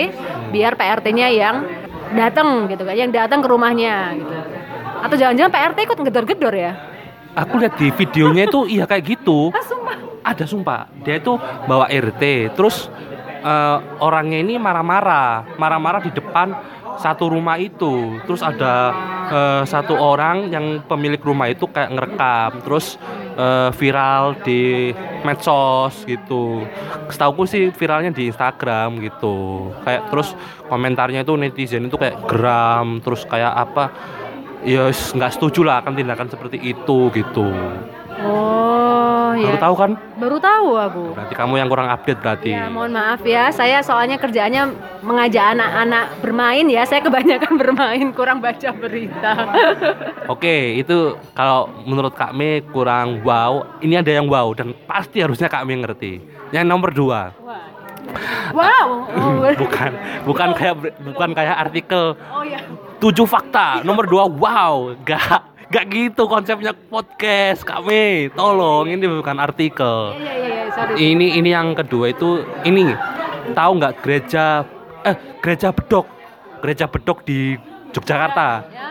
[0.49, 1.67] biar Pak RT-nya yang
[2.15, 4.35] datang gitu kan, yang datang ke rumahnya gitu.
[4.99, 6.73] Atau jangan-jangan Pak RT ikut gedor-gedor ya?
[7.39, 9.51] Aku lihat di videonya itu iya kayak gitu.
[9.55, 9.97] Ah, sumpah.
[10.27, 12.93] Ada sumpah, dia itu bawa RT, terus
[13.41, 16.53] eh, orangnya ini marah-marah, marah-marah di depan
[16.99, 18.19] satu rumah itu.
[18.27, 18.75] Terus ada
[19.29, 22.99] eh, satu orang yang pemilik rumah itu kayak ngerekam, terus
[23.35, 24.91] eh, viral di
[25.23, 26.67] medsos gitu.
[27.09, 29.71] Setauku sih viralnya di Instagram gitu.
[29.83, 30.35] Kayak terus
[30.67, 33.91] komentarnya itu netizen itu kayak geram, terus kayak apa?
[34.67, 37.47] Ya s- nggak setuju lah akan tindakan seperti itu gitu.
[38.19, 39.55] Oh, ya.
[39.55, 39.91] Baru tahu kan?
[40.19, 41.05] Baru tahu aku.
[41.15, 42.51] Berarti kamu yang kurang update berarti.
[42.51, 43.51] Ya, mohon maaf ya.
[43.55, 44.75] Saya soalnya kerjaannya
[45.07, 46.83] mengajak anak-anak bermain ya.
[46.83, 49.33] Saya kebanyakan bermain, kurang baca berita.
[50.33, 53.79] Oke, itu kalau menurut Kak Me kurang wow.
[53.79, 56.19] Ini ada yang wow dan pasti harusnya Kak Me ngerti.
[56.51, 57.37] Yang nomor dua,
[58.57, 58.89] wow.
[59.13, 59.91] Oh, bukan
[60.25, 62.61] bukan kayak bukan kayak artikel oh ya.
[63.01, 63.85] tujuh fakta.
[63.85, 68.33] Nomor dua, wow, gak gak gitu konsepnya podcast Kak Me.
[68.33, 70.17] Tolong, ini bukan artikel.
[70.17, 70.93] Iya, iya, iya, sorry.
[70.97, 72.89] Ini ini yang kedua itu ini
[73.53, 74.65] tahu nggak gereja
[75.05, 76.09] eh gereja bedok
[76.65, 77.57] gereja bedok di
[77.93, 78.51] Yogyakarta.
[78.73, 78.87] Ya.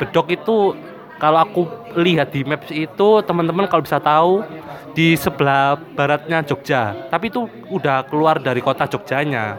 [0.00, 0.76] Bedok itu
[1.18, 1.62] kalau aku
[1.98, 4.44] lihat di maps itu teman-teman kalau bisa tahu
[4.94, 6.94] di sebelah baratnya Jogja.
[7.10, 9.58] Tapi itu udah keluar dari kota Jogjanya.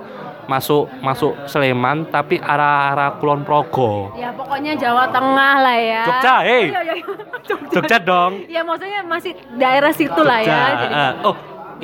[0.49, 4.09] Masuk masuk Sleman tapi arah-arah Kulon Progo.
[4.17, 6.03] Ya pokoknya Jawa Tengah lah ya.
[6.09, 6.63] Jogja, hey.
[6.73, 7.05] Iya, iya, iya.
[7.49, 7.69] Jogja.
[7.69, 8.31] Jogja dong.
[8.49, 10.49] Ya maksudnya masih daerah situ lah ya.
[10.49, 11.35] Jadi, Eh, oh,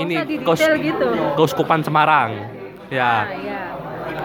[0.02, 1.08] ini Kos gitu.
[1.38, 2.30] Keuskupan Semarang.
[2.34, 3.12] Ah, Ya.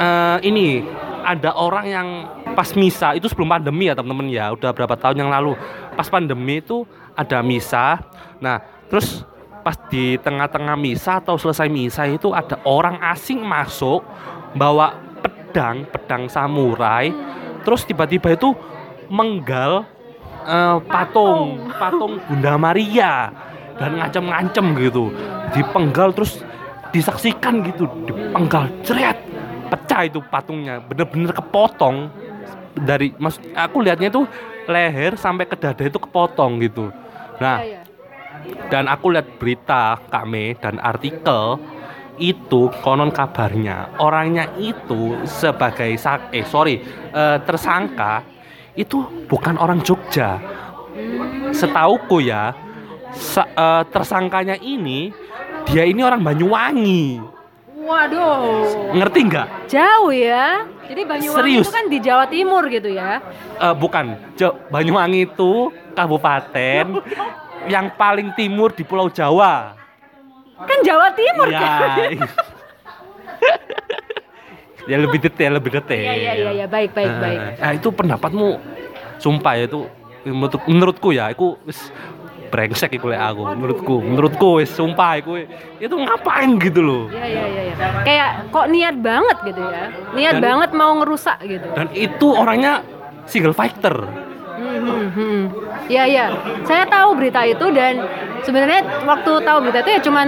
[0.01, 0.85] Eh, ini
[1.25, 2.09] ada orang yang
[2.57, 5.55] pas misa itu sebelum pandemi ya teman-teman ya udah berapa tahun yang lalu
[5.95, 6.83] pas pandemi itu
[7.15, 8.01] ada misa
[8.41, 9.23] nah terus
[9.61, 14.01] pas di tengah-tengah misa atau selesai misa itu ada orang asing masuk
[14.57, 17.13] bawa pedang pedang samurai
[17.63, 18.57] terus tiba-tiba itu
[19.11, 19.85] menggal
[20.49, 22.13] eh, patung patung.
[22.29, 23.33] Bunda Maria
[23.81, 25.09] dan ngancem-ngancem gitu.
[25.57, 26.45] Dipenggal terus
[26.93, 29.17] disaksikan gitu dipenggal jeret
[29.71, 32.13] pecah itu patungnya bener-bener kepotong.
[32.71, 34.23] Dari mas aku lihatnya itu
[34.71, 36.95] leher sampai ke dada itu kepotong gitu.
[37.43, 37.90] Nah Iya, iya.
[38.67, 41.59] Dan aku lihat berita kami dan artikel
[42.17, 48.21] itu konon kabarnya orangnya itu sebagai sak eh sorry eh, tersangka
[48.75, 50.37] itu bukan orang Jogja
[51.51, 52.53] setauku ya
[53.11, 55.11] sa- eh, tersangkanya ini
[55.65, 57.21] dia ini orang Banyuwangi
[57.81, 58.93] Waduh.
[58.93, 60.63] ngerti nggak Jauh ya.
[60.85, 61.65] Jadi Banyuwangi Serius?
[61.65, 63.19] itu kan di Jawa Timur gitu ya.
[63.57, 66.87] Eh, bukan Jo- Banyuwangi itu kabupaten
[67.67, 69.77] yang paling timur di Pulau Jawa
[70.61, 72.11] Kan Jawa Timur ya kan.
[74.87, 76.67] ya lebih detail lebih detail Iya iya iya ya.
[76.67, 77.41] baik baik Nah, baik.
[77.57, 78.47] nah, itu pendapatmu
[79.17, 79.81] sumpah ya itu
[80.23, 81.93] menurut, menurutku ya aku wis
[82.51, 85.39] brengsek iku lek aku menurutku menurutku wis sumpah iku
[85.79, 87.75] itu ngapain gitu loh Iya iya iya iya.
[88.03, 89.85] Kayak kok niat banget gitu ya.
[90.13, 91.69] Niat Dan- banget mau ngerusak gitu.
[91.71, 92.83] dan itu orangnya
[93.25, 93.95] single fighter
[94.73, 95.41] Hmm, hmm, hmm.
[95.87, 96.27] Iya iya.
[96.63, 97.99] Saya tahu berita itu dan
[98.41, 100.27] sebenarnya waktu tahu berita itu ya cuman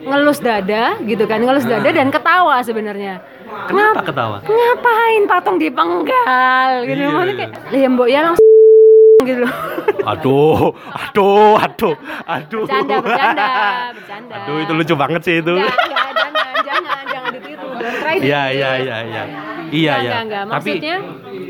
[0.00, 3.22] ngelus dada gitu kan, ngelus dada dan ketawa sebenarnya.
[3.62, 7.48] kenapa Ngap- ketawa ngapain patung dipenggal gitu Iya, maksudnya iya.
[7.68, 8.46] kayak ya mbok ya langsung
[9.28, 9.54] gitu loh.
[10.04, 13.48] aduh aduh aduh aduh Bercanda, bercanda,
[13.92, 14.34] bercanda.
[14.40, 17.68] aduh itu lucu banget sih itu Enggak, enggak, jangan, jangan, jangan ditiru.
[18.24, 19.06] Iya do iya it.
[19.06, 19.22] iya
[19.72, 19.92] iya.
[19.92, 20.20] Iya Enggak, ya.
[20.20, 20.42] enggak, enggak.
[20.52, 20.96] Tapi Maksudnya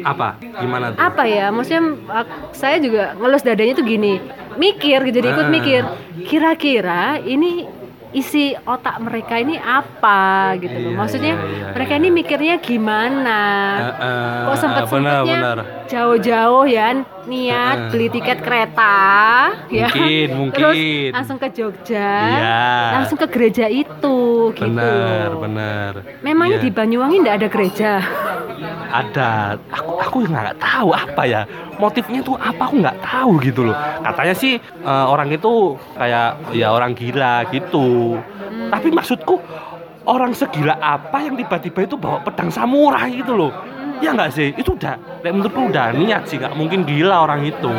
[0.05, 0.29] apa?
[0.39, 1.01] Gimana tuh?
[1.01, 1.47] apa ya?
[1.49, 4.15] Maksudnya ak- saya juga ngelus dadanya tuh gini,
[4.57, 5.53] mikir jadi ikut Ah.
[5.53, 5.83] mikir.
[6.25, 7.67] Kira-kira ini
[8.13, 10.21] isi otak mereka ini apa
[10.57, 10.93] gitu loh.
[10.93, 12.01] Iya, Maksudnya iya, iya, mereka iya.
[12.01, 13.41] ini mikirnya gimana?
[13.75, 15.59] Eh, eh, Kok sempetnya benar.
[15.89, 16.87] jauh-jauh ya
[17.23, 17.91] niat Heeh.
[17.91, 18.99] beli tiket kereta
[19.71, 21.11] ya Mungkin, terus mungkin.
[21.13, 22.67] langsung ke Jogja Iya.
[22.99, 24.19] langsung ke gereja itu
[24.51, 25.93] gitu Benar, benar.
[26.19, 26.65] memangnya Iya.
[26.67, 27.93] di Banyuwangi nggak ada gereja
[28.91, 29.31] ada
[29.71, 31.41] aku aku nggak tahu apa ya
[31.79, 35.53] motifnya tuh apa aku nggak tahu gitu loh katanya sih eh, orang itu
[35.95, 38.71] kayak ya orang gila gitu Hmm.
[38.71, 39.37] tapi maksudku
[40.07, 43.53] orang segila apa yang tiba-tiba itu bawa pedang samurai gitu loh.
[44.03, 44.51] Ya nggak sih?
[44.59, 47.71] Itu udah menurutku udah niat sih nggak mungkin gila orang itu.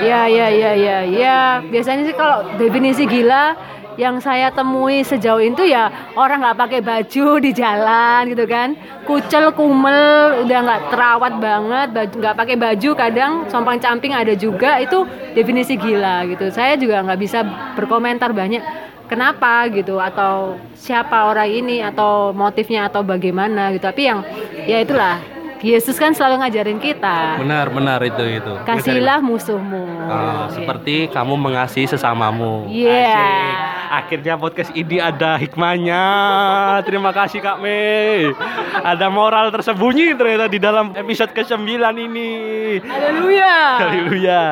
[0.00, 1.40] Ya ya ya ya ya.
[1.60, 3.52] Biasanya sih kalau definisi gila
[3.96, 8.72] yang saya temui sejauh itu ya orang nggak pakai baju di jalan gitu kan.
[9.04, 14.80] Kucel kumel udah nggak terawat banget nggak pakai baju kadang sompang camping ada juga.
[14.80, 15.04] Itu
[15.36, 16.48] definisi gila gitu.
[16.48, 17.44] Saya juga nggak bisa
[17.76, 18.64] berkomentar banyak
[19.08, 24.20] kenapa gitu atau siapa orang ini atau motifnya atau bagaimana gitu tapi yang
[24.66, 25.18] ya itulah
[25.56, 31.90] Yesus kan selalu ngajarin kita benar benar itu itu kasihilah musuhmu Oh, seperti kamu mengasihi
[31.90, 32.70] sesamamu.
[32.70, 33.18] Iya.
[33.90, 36.02] Akhirnya podcast ini ada hikmahnya.
[36.86, 38.30] Terima kasih Kak Mei.
[38.86, 41.58] Ada moral tersembunyi ternyata di dalam episode ke-9
[41.98, 42.30] ini.
[42.86, 43.54] Haleluya.
[43.82, 44.42] Haleluya.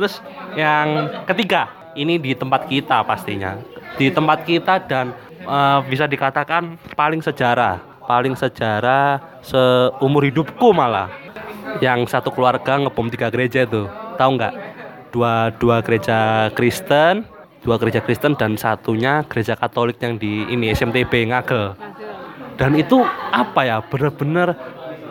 [0.00, 0.24] Terus
[0.56, 3.60] yang ketiga, ini di tempat kita pastinya.
[3.96, 11.08] Di tempat kita dan eh, bisa dikatakan paling sejarah, paling sejarah seumur hidupku malah.
[11.78, 13.86] Yang satu keluarga ngebom tiga gereja itu,
[14.18, 14.54] tahu nggak?
[15.14, 17.24] Dua dua gereja Kristen,
[17.62, 21.92] dua gereja Kristen dan satunya gereja Katolik yang di ini SMTB Ngagel
[22.62, 23.00] dan itu
[23.32, 24.54] apa ya bener-bener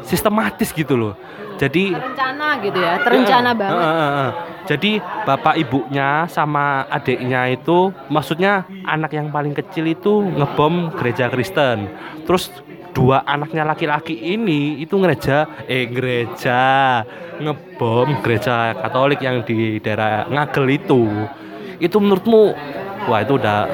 [0.04, 1.14] sistematis gitu loh
[1.62, 3.78] jadi Terencana gitu ya, terencana Heeh, banget.
[3.86, 4.32] heeh, heeh.
[4.62, 4.92] Jadi
[5.30, 11.86] bapak ibunya sama adiknya itu maksudnya anak yang paling kecil itu ngebom gereja Kristen.
[12.26, 12.50] Terus
[12.98, 16.62] dua anaknya laki-laki ini itu gereja eh gereja
[17.38, 21.06] ngebom gereja Katolik yang di daerah Ngagel itu.
[21.78, 22.58] Itu menurutmu
[23.08, 23.70] wah itu udah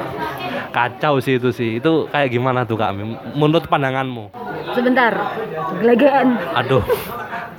[0.72, 1.82] kacau sih itu sih.
[1.82, 2.94] Itu kayak gimana tuh Kak?
[3.34, 4.30] Menurut pandanganmu?
[4.76, 5.12] Sebentar,
[5.80, 6.38] gelegean.
[6.54, 6.84] Aduh.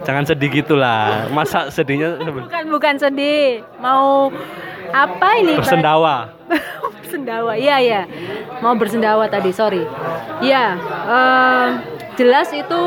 [0.08, 1.28] Jangan sedih gitulah.
[1.32, 2.16] Masa sedihnya
[2.48, 4.32] Bukan bukan sedih, mau
[4.96, 5.60] apa ini?
[5.60, 6.32] Bersendawa.
[7.04, 8.02] bersendawa, iya ya.
[8.64, 9.84] Mau bersendawa tadi, sorry.
[10.40, 10.78] Iya,
[11.10, 11.68] eh,
[12.16, 12.84] jelas itu,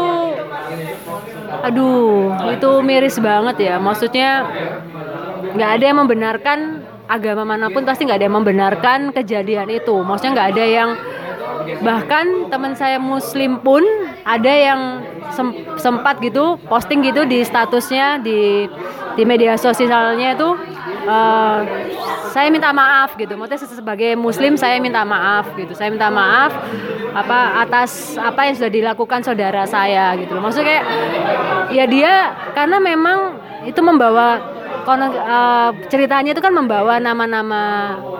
[1.62, 3.74] aduh, itu miris banget ya.
[3.76, 4.46] Maksudnya
[5.52, 6.58] nggak ada yang membenarkan
[7.12, 9.92] agama mana pun pasti nggak ada yang membenarkan kejadian itu.
[10.00, 10.90] Maksudnya nggak ada yang
[11.84, 13.84] bahkan teman saya muslim pun
[14.24, 14.80] ada yang
[15.36, 18.66] sem- sempat gitu posting gitu di statusnya di
[19.12, 20.48] di media sosialnya itu
[21.04, 21.58] eh,
[22.32, 23.36] saya minta maaf gitu.
[23.36, 25.76] Maksudnya sebagai muslim saya minta maaf gitu.
[25.76, 26.56] Saya minta maaf
[27.12, 30.84] apa atas apa yang sudah dilakukan saudara saya gitu maksudnya kayak
[31.68, 32.12] ya dia
[32.56, 33.36] karena memang
[33.68, 34.40] itu membawa
[34.82, 37.62] kono- eh, ceritanya itu kan membawa nama-nama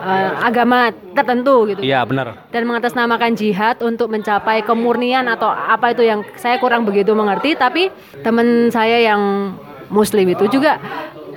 [0.03, 1.81] eh, agama tertentu gitu.
[1.83, 2.49] Iya benar.
[2.49, 7.89] dan mengatasnamakan jihad untuk mencapai kemurnian atau apa itu yang saya kurang begitu mengerti tapi
[8.21, 9.53] teman saya yang
[9.89, 10.81] muslim itu juga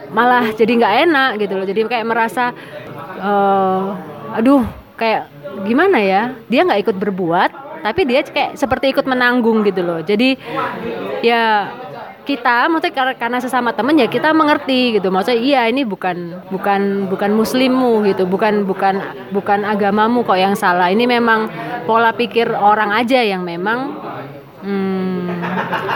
[0.10, 1.66] malah jadi nggak enak gitu loh.
[1.68, 2.56] Jadi kayak merasa
[3.20, 3.84] eh,
[4.36, 4.64] aduh
[4.96, 5.28] kayak
[5.64, 6.22] gimana ya?
[6.48, 7.52] Dia nggak ikut berbuat
[7.84, 10.00] tapi dia kayak seperti ikut menanggung gitu loh.
[10.02, 10.40] Jadi
[11.22, 11.70] ya
[12.26, 15.14] kita maksudnya kar- karena sesama temen ya kita mengerti gitu.
[15.14, 18.26] Maksudnya iya ini bukan bukan bukan muslimmu gitu.
[18.26, 20.90] Bukan bukan bukan agamamu kok yang salah.
[20.90, 21.48] Ini memang
[21.86, 23.94] pola pikir orang aja yang memang
[24.66, 25.15] hmm,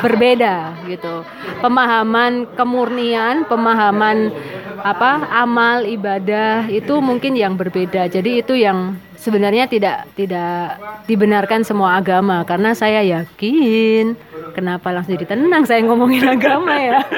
[0.04, 1.24] berbeda gitu
[1.60, 4.32] pemahaman kemurnian pemahaman
[4.80, 12.00] apa amal ibadah itu mungkin yang berbeda jadi itu yang sebenarnya tidak tidak dibenarkan semua
[12.00, 14.15] agama karena saya yakin
[14.56, 17.04] kenapa langsung jadi tenang saya ngomongin agama ya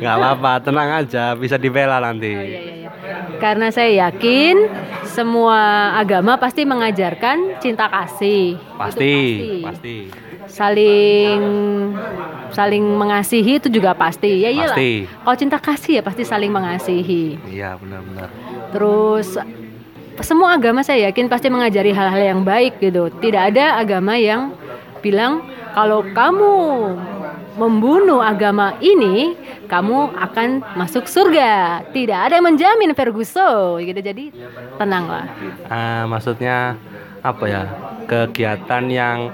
[0.00, 2.30] Nggak apa-apa, tenang aja, bisa dibela nanti.
[2.30, 2.90] Oh, iya, iya, iya.
[3.38, 4.56] karena saya yakin
[5.06, 9.14] semua agama pasti mengajarkan cinta kasih Itu Pasti,
[9.62, 9.96] pasti.
[10.48, 11.40] Saling
[12.54, 14.44] saling mengasihi itu juga pasti.
[14.44, 14.78] Ya iyalah.
[14.78, 14.92] Pasti.
[15.08, 17.38] kalau cinta kasih ya pasti saling mengasihi.
[17.50, 18.28] Iya, benar-benar.
[18.74, 19.38] terus
[20.22, 23.10] semua agama saya yakin pasti mengajari hal-hal yang baik gitu.
[23.10, 24.54] Tidak ada agama yang
[25.02, 25.42] bilang
[25.74, 26.54] kalau kamu
[27.54, 29.34] membunuh agama ini
[29.66, 31.82] kamu akan masuk surga.
[31.90, 33.82] Tidak ada yang menjamin Ferguson.
[33.82, 34.24] Gitu jadi
[34.78, 35.26] tenanglah.
[35.66, 36.78] Ah, maksudnya
[37.22, 37.62] apa ya?
[38.04, 39.32] Kegiatan yang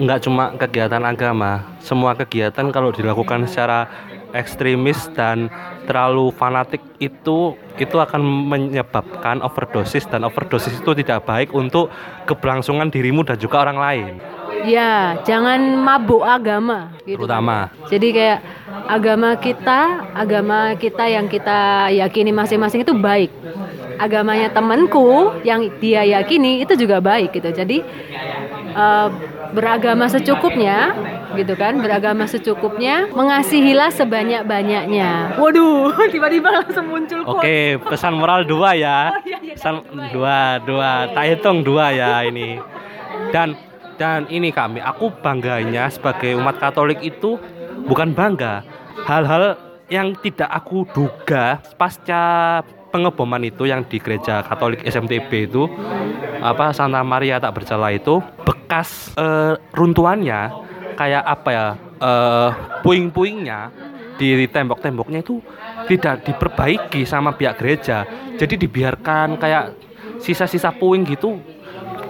[0.00, 3.88] nggak cuma kegiatan agama, semua kegiatan kalau dilakukan secara
[4.36, 5.48] ekstremis dan
[5.88, 11.88] terlalu fanatik itu itu akan menyebabkan overdosis dan overdosis itu tidak baik untuk
[12.28, 14.14] keberlangsungan dirimu dan juga orang lain
[14.66, 17.22] Ya, jangan mabuk agama gitu.
[17.22, 18.38] terutama Jadi kayak
[18.90, 23.30] agama kita, agama kita yang kita yakini masing-masing itu baik.
[24.02, 27.54] Agamanya temanku yang dia yakini itu juga baik gitu.
[27.54, 27.86] Jadi
[28.72, 29.08] eh,
[29.52, 30.92] beragama secukupnya
[31.36, 35.36] gitu kan, beragama secukupnya, mengasihilah sebanyak-banyaknya.
[35.36, 37.44] Waduh, tiba-tiba langsung muncul quote.
[37.44, 39.12] Oke, pesan moral dua ya.
[39.12, 40.08] Oh, iya, iya, Pesan dua ya.
[40.12, 40.90] dua, dua.
[41.12, 42.56] Tak hitung dua ya ini.
[43.30, 43.54] Dan
[43.98, 47.36] dan ini kami, aku bangganya sebagai umat Katolik itu
[47.84, 48.62] bukan bangga.
[49.04, 55.68] Hal-hal yang tidak aku duga pasca pengeboman itu yang di gereja Katolik SMTB itu
[56.38, 60.50] apa Santa Maria tak bercela itu bekas eh, runtuhannya
[60.96, 61.66] kayak apa ya
[62.00, 62.50] eh,
[62.82, 63.60] puing-puingnya
[64.18, 65.38] di tembok-temboknya itu
[65.86, 68.02] tidak diperbaiki sama pihak gereja.
[68.34, 69.64] Jadi dibiarkan kayak
[70.18, 71.38] sisa-sisa puing gitu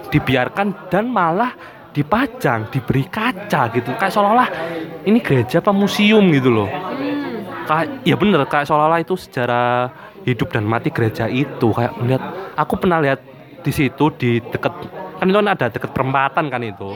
[0.09, 1.53] dibiarkan dan malah
[1.93, 3.93] dipajang diberi kaca gitu.
[3.93, 4.49] Kayak seolah-olah
[5.05, 6.69] ini gereja apa museum gitu loh.
[7.69, 11.71] Kayak ya bener kayak seolah-olah itu sejarah hidup dan mati gereja itu.
[11.71, 12.23] Kayak melihat
[12.55, 13.19] aku pernah lihat
[13.59, 14.73] di situ di deket
[15.19, 16.89] kan itu kan ada deket perempatan kan itu.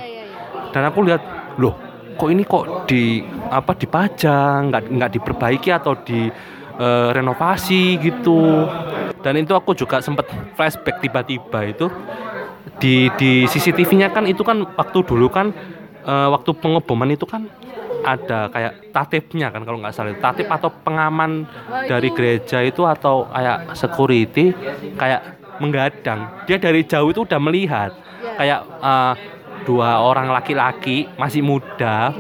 [0.74, 1.22] Dan aku lihat
[1.60, 1.76] loh
[2.14, 6.30] kok ini kok di apa dipajang nggak nggak diperbaiki atau di
[6.80, 8.68] eh, renovasi gitu.
[9.24, 11.88] Dan itu aku juga sempat flashback tiba-tiba itu.
[12.80, 15.52] Di di CCTV-nya kan itu kan waktu dulu kan
[16.04, 17.48] eh, waktu pengeboman itu kan
[18.04, 21.48] ada kayak tatipnya kan kalau nggak salah tatip atau pengaman
[21.88, 24.52] dari gereja itu atau kayak security
[25.00, 26.44] kayak menggadang.
[26.46, 27.92] Dia dari jauh itu udah melihat.
[28.24, 28.40] Ya.
[28.40, 29.14] kayak eh,
[29.68, 32.16] dua orang laki-laki masih muda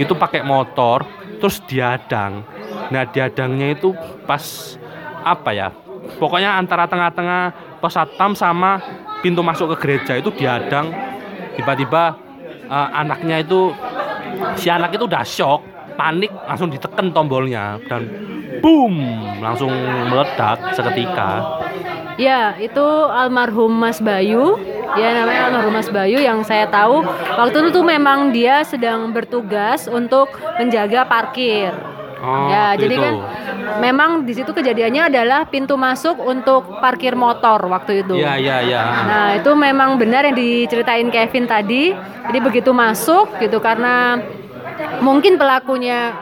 [0.00, 1.04] itu pakai motor
[1.40, 2.44] terus diadang.
[2.88, 3.92] Nah diadangnya itu
[4.24, 4.76] pas
[5.24, 5.68] apa ya
[6.16, 8.80] pokoknya antara tengah-tengah pos satpam sama
[9.20, 10.92] pintu masuk ke gereja itu diadang.
[11.60, 12.16] Tiba-tiba
[12.68, 13.72] eh, anaknya itu
[14.56, 15.62] si anak itu udah shock
[15.94, 18.06] panik langsung diteken tombolnya dan
[18.58, 18.98] boom
[19.38, 19.70] langsung
[20.10, 21.62] meledak seketika
[22.14, 24.54] Ya, itu almarhum Mas Bayu.
[24.94, 27.02] Ya, namanya almarhum Mas Bayu yang saya tahu
[27.34, 31.74] waktu itu tuh memang dia sedang bertugas untuk menjaga parkir.
[32.24, 33.14] Oh, ya, jadi kan
[33.84, 38.16] memang di situ kejadiannya adalah pintu masuk untuk parkir motor waktu itu.
[38.16, 41.92] iya iya iya Nah, itu memang benar yang diceritain Kevin tadi.
[42.24, 44.16] Jadi begitu masuk gitu karena
[45.04, 46.16] mungkin pelakunya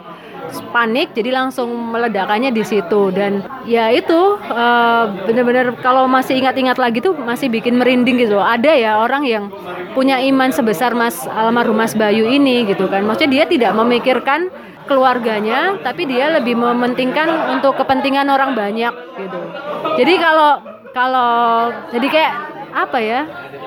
[0.69, 6.99] panik jadi langsung meledakannya di situ dan ya itu eh, benar-benar kalau masih ingat-ingat lagi
[7.01, 8.45] tuh masih bikin merinding gitu loh.
[8.45, 9.49] Ada ya orang yang
[9.97, 13.01] punya iman sebesar Mas almarhum Mas Bayu ini gitu kan.
[13.07, 14.51] Maksudnya dia tidak memikirkan
[14.85, 19.39] keluarganya tapi dia lebih mementingkan untuk kepentingan orang banyak gitu.
[19.99, 20.51] Jadi kalau
[20.93, 22.33] kalau jadi kayak
[22.73, 23.21] apa ya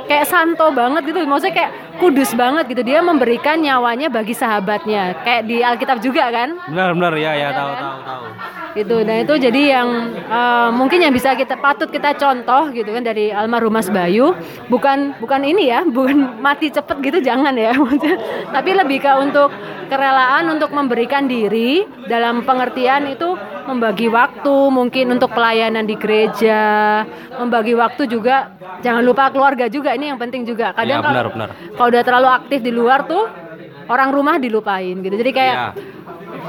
[0.06, 1.22] kayak santo banget gitu.
[1.26, 2.82] Maksudnya kayak kudus banget gitu.
[2.86, 5.22] Dia memberikan nyawanya bagi sahabatnya.
[5.26, 6.58] Kayak di Alkitab juga kan?
[6.70, 7.12] Benar benar.
[7.18, 7.82] Ya ya tahu kan?
[7.82, 9.00] tahu tahu gitu.
[9.00, 13.32] Dan itu jadi yang eh, mungkin yang bisa kita patut kita contoh gitu kan dari
[13.32, 14.36] almarhum Mas Bayu.
[14.68, 17.72] Bukan bukan ini ya bukan mati cepet gitu jangan ya.
[17.80, 18.16] Maksudnya
[18.52, 19.48] tapi lebih ke untuk
[19.88, 27.02] kerelaan untuk memberikan diri dalam pengertian itu membagi waktu mungkin untuk pelayanan di gereja
[27.38, 30.70] membagi waktu juga jangan lupa keluarga juga ini yang penting juga.
[30.70, 31.48] Ya kadang benar kalau benar.
[31.74, 33.24] kalau udah terlalu aktif di luar tuh
[33.86, 35.14] orang rumah dilupain gitu.
[35.14, 35.95] Jadi kayak ya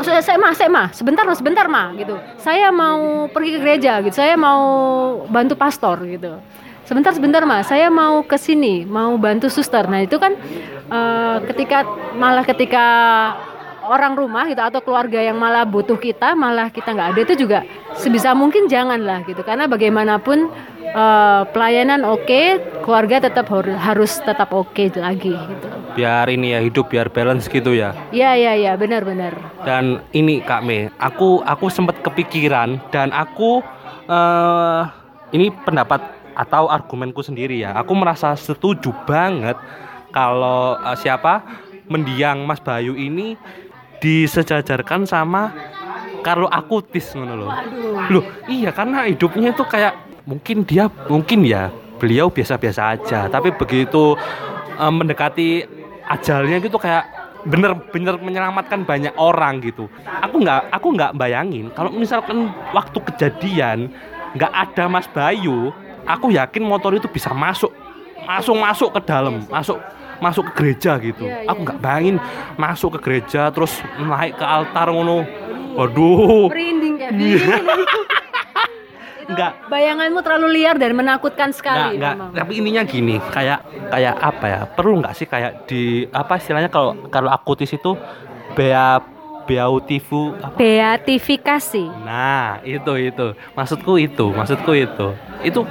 [0.05, 2.15] Saya, saya mah, saya mah, sebentar mah, sebentar mah, gitu.
[2.37, 4.13] Saya mau pergi ke gereja, gitu.
[4.13, 4.61] Saya mau
[5.25, 6.37] bantu pastor, gitu.
[6.87, 9.83] Sebentar, sebentar mah, saya mau ke sini, mau bantu suster.
[9.91, 10.39] Nah itu kan
[10.87, 11.83] eh, ketika
[12.15, 12.85] malah ketika
[13.87, 17.59] orang rumah gitu atau keluarga yang malah butuh kita, malah kita nggak ada itu juga
[17.95, 19.43] sebisa mungkin janganlah gitu.
[19.43, 20.47] Karena bagaimanapun
[20.97, 22.41] eh, pelayanan oke,
[22.81, 23.45] keluarga tetap
[23.77, 25.67] harus tetap oke lagi, gitu.
[25.93, 29.33] biar ini ya hidup biar balance gitu ya Iya, iya, iya, benar-benar.
[29.61, 33.61] dan ini Kak Me aku aku sempat kepikiran dan aku
[34.07, 34.81] eh
[35.33, 35.99] ini pendapat
[36.33, 39.57] atau argumenku sendiri ya aku merasa setuju banget
[40.09, 41.43] kalau eh, siapa
[41.87, 43.35] mendiang Mas Bayu ini
[43.97, 45.49] disejajarkan sama
[46.21, 47.51] Carlo Akutis ngono loh.
[48.11, 49.95] Loh, iya karena hidupnya itu kayak
[50.27, 54.13] mungkin dia mungkin ya beliau biasa-biasa aja, tapi begitu
[54.77, 55.65] eh, mendekati
[56.07, 57.07] ajalnya gitu kayak
[57.47, 59.87] bener-bener menyelamatkan banyak orang gitu.
[60.21, 63.87] Aku nggak aku nggak bayangin kalau misalkan waktu kejadian
[64.35, 65.71] nggak ada Mas Bayu,
[66.03, 67.71] aku yakin motor itu bisa masuk
[68.27, 69.79] masuk masuk ke dalam, masuk
[70.19, 71.23] masuk ke gereja gitu.
[71.23, 71.65] Iya, aku iya.
[71.71, 72.15] nggak bayangin
[72.59, 75.23] masuk ke gereja terus naik ke altar ngono.
[75.77, 76.49] Waduh.
[76.51, 76.97] Merinding.
[79.27, 79.51] Enggak.
[79.67, 82.15] Bayanganmu terlalu liar dan menakutkan sekali nggak.
[82.15, 82.29] memang.
[82.31, 83.59] Tapi ininya gini, kayak
[83.91, 84.59] kayak apa ya?
[84.71, 87.99] Perlu nggak sih kayak di apa istilahnya kalau kalau akutis itu
[88.55, 89.03] bea
[89.47, 90.55] beautiful apa?
[90.59, 91.87] Beatifikasi.
[92.03, 93.27] Nah, itu itu.
[93.55, 95.07] Maksudku itu, maksudku itu.
[95.43, 95.63] Itu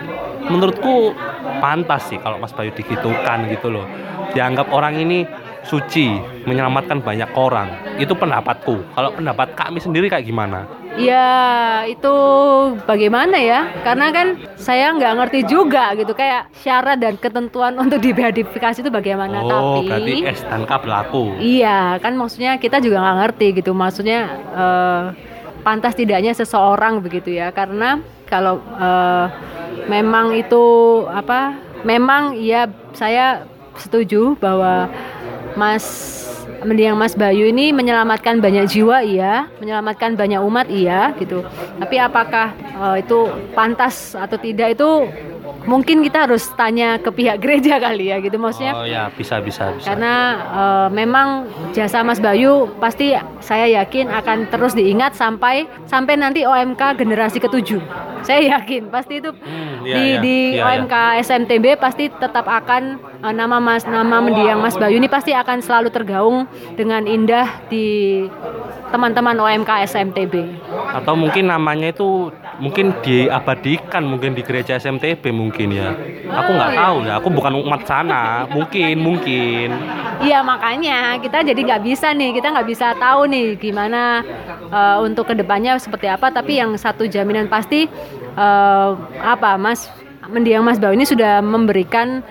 [0.49, 1.13] menurutku
[1.61, 3.85] pantas sih kalau Mas Bayu digitukan gitu loh.
[4.33, 5.29] Dianggap orang ini
[5.67, 6.17] suci,
[6.49, 7.99] menyelamatkan banyak orang.
[8.01, 8.97] Itu pendapatku.
[8.97, 10.65] Kalau pendapat kami sendiri kayak gimana?
[10.97, 11.29] Ya
[11.85, 12.15] itu
[12.89, 13.69] bagaimana ya?
[13.85, 14.27] Karena kan
[14.57, 19.45] saya nggak ngerti juga gitu kayak syarat dan ketentuan untuk dibeatifikasi itu bagaimana.
[19.45, 21.37] oh, Tapi berarti S dan K berlaku.
[21.37, 23.71] Iya, kan maksudnya kita juga nggak ngerti gitu.
[23.77, 24.21] Maksudnya
[24.57, 25.05] eh,
[25.61, 27.53] pantas tidaknya seseorang begitu ya.
[27.53, 29.27] Karena kalau eh,
[29.87, 30.65] memang itu
[31.13, 31.55] apa?
[31.85, 32.67] Memang ya
[32.97, 34.89] saya setuju bahwa
[35.55, 35.85] Mas
[36.65, 41.45] mendiang Mas Bayu ini menyelamatkan banyak jiwa iya, menyelamatkan banyak umat iya gitu.
[41.81, 45.11] Tapi apakah eh, itu pantas atau tidak itu
[45.67, 48.73] mungkin kita harus tanya ke pihak gereja kali ya gitu maksudnya.
[48.73, 49.93] Oh ya, bisa bisa bisa.
[49.93, 50.15] Karena
[50.49, 53.13] eh, memang jasa Mas Bayu pasti
[53.43, 57.83] saya yakin akan terus diingat sampai sampai nanti OMK generasi ketujuh.
[58.25, 62.99] Saya yakin pasti itu Hmm, iya, di iya, di iya, OMK SMTB pasti tetap akan
[63.23, 66.47] eh, nama Mas nama mendiang Mas Bayu ini pasti akan selalu tergaung
[66.79, 68.25] dengan indah di
[68.91, 70.35] teman-teman OMK SMTB.
[70.95, 75.93] Atau mungkin namanya itu mungkin diabadikan mungkin di gereja SMTB mungkin ya.
[76.27, 76.81] Aku nggak Oh, iya.
[76.81, 77.13] tahu ya.
[77.19, 78.45] Aku bukan umat sana.
[78.47, 79.69] Mungkin mungkin.
[80.19, 84.25] Iya makanya kita jadi nggak bisa nih kita nggak bisa tahu nih gimana
[84.67, 87.85] eh, untuk ke depannya seperti apa tapi yang satu jaminan pasti
[88.33, 88.91] eh,
[89.21, 89.93] apa Mas
[90.27, 92.25] mendiang Mas Bau ini sudah memberikan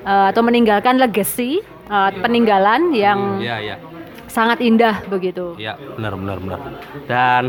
[0.00, 1.58] eh, atau meninggalkan legacy
[1.88, 3.76] eh, peninggalan yang Iya iya.
[4.32, 5.52] Sangat indah begitu.
[5.60, 6.60] Iya, benar benar benar.
[7.04, 7.42] Dan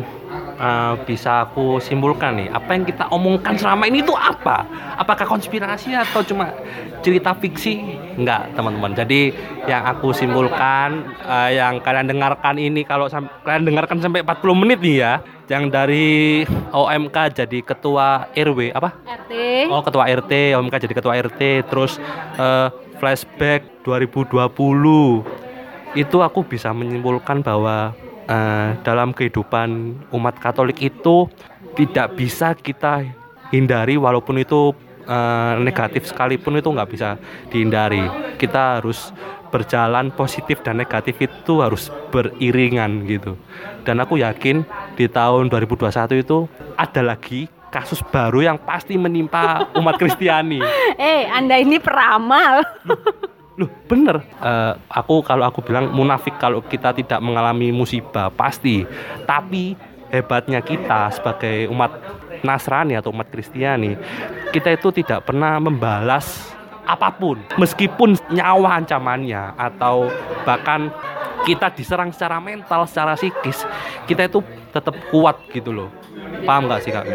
[0.60, 4.68] eh, bisa aku simpulkan nih, apa yang kita omongkan selama ini itu apa?
[5.00, 6.52] Apakah konspirasi atau cuma
[7.00, 7.80] cerita fiksi?
[8.20, 8.92] Enggak, teman-teman.
[8.92, 9.32] Jadi
[9.64, 13.08] yang aku simpulkan eh, yang kalian dengarkan ini kalau
[13.48, 15.14] kalian dengarkan sampai 40 menit nih ya,
[15.48, 16.44] yang dari
[16.76, 18.92] OMK jadi ketua RW apa?
[19.08, 19.32] RT
[19.72, 21.96] Oh, ketua RT, OMK jadi ketua RT, terus
[22.36, 22.68] eh,
[23.00, 25.53] flashback 2020.
[25.94, 27.94] Itu aku bisa menyimpulkan bahwa
[28.26, 29.70] eh, dalam kehidupan
[30.10, 31.30] umat Katolik itu
[31.74, 33.06] tidak bisa kita
[33.54, 34.74] hindari walaupun itu
[35.06, 37.22] eh, negatif sekalipun itu nggak bisa
[37.54, 38.04] dihindari.
[38.42, 39.14] Kita harus
[39.54, 43.38] berjalan positif dan negatif itu harus beriringan gitu.
[43.86, 44.66] Dan aku yakin
[44.98, 50.62] di tahun 2021 itu ada lagi kasus baru yang pasti menimpa umat Kristiani.
[50.98, 52.66] eh Anda ini peramal.
[53.54, 54.26] Loh, bener.
[54.42, 58.82] Eh, aku kalau aku bilang munafik kalau kita tidak mengalami musibah pasti.
[59.30, 59.78] Tapi
[60.14, 61.90] hebatnya kita sebagai umat
[62.46, 63.98] Nasrani atau umat Kristiani,
[64.54, 70.12] kita itu tidak pernah membalas apa pun, meskipun nyawa ancamannya atau
[70.44, 70.92] bahkan
[71.48, 73.64] kita diserang secara mental, secara psikis,
[74.06, 75.90] kita itu tetap kuat gitu loh.
[76.44, 77.08] Paham nggak sih kak?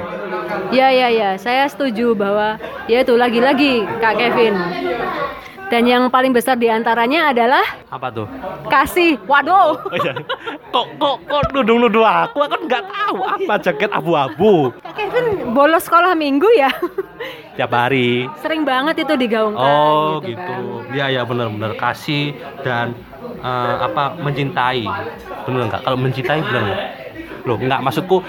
[0.73, 2.57] Ya ya ya, saya setuju bahwa
[2.89, 4.57] ya itu lagi-lagi Kak Kevin.
[5.69, 8.25] Dan yang paling besar di antaranya adalah Apa tuh?
[8.67, 9.21] kasih.
[9.25, 9.77] Waduh.
[9.77, 10.13] Oh iya.
[10.69, 12.41] kok kok kok nuduh-nuduh aku?
[12.41, 14.73] Aku kan nggak tahu apa jaket abu-abu.
[14.97, 16.73] Kevin bolos sekolah minggu ya.
[17.55, 18.25] Tiap hari.
[18.41, 19.61] Sering banget itu digaungkan.
[19.61, 20.41] Oh gitu.
[20.41, 20.93] kan.
[20.93, 22.33] Iya ya benar-benar kasih
[22.65, 22.97] dan
[23.41, 24.85] eh, apa mencintai.
[25.45, 25.81] Benar nggak?
[25.85, 26.83] Kalau mencintai benar nggak?
[27.45, 28.25] Loh nggak maksudku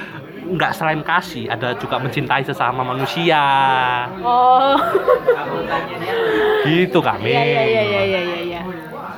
[0.50, 3.40] nggak selain kasih ada juga mencintai sesama manusia
[4.20, 4.76] Oh.
[6.64, 8.62] gitu kami Iya iya iya iya iya iya.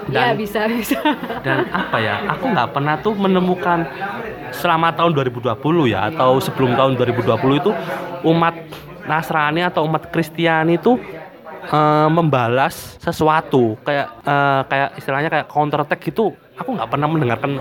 [0.07, 0.97] Ya Dan- bisa bisa.
[1.39, 3.86] dan apa ya aku nggak pernah tuh menemukan
[4.51, 5.55] selama tahun 2020
[5.88, 7.71] ya atau sebelum tahun 2020 itu
[8.25, 8.55] umat
[9.01, 10.99] Nasrani atau umat Kristiani itu
[11.63, 17.51] eh, membalas sesuatu kayak eh, kayak istilahnya kayak counter attack gitu aku nggak pernah mendengarkan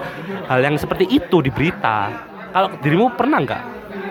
[0.45, 2.11] hal yang seperti itu di berita
[2.51, 3.63] kalau dirimu pernah nggak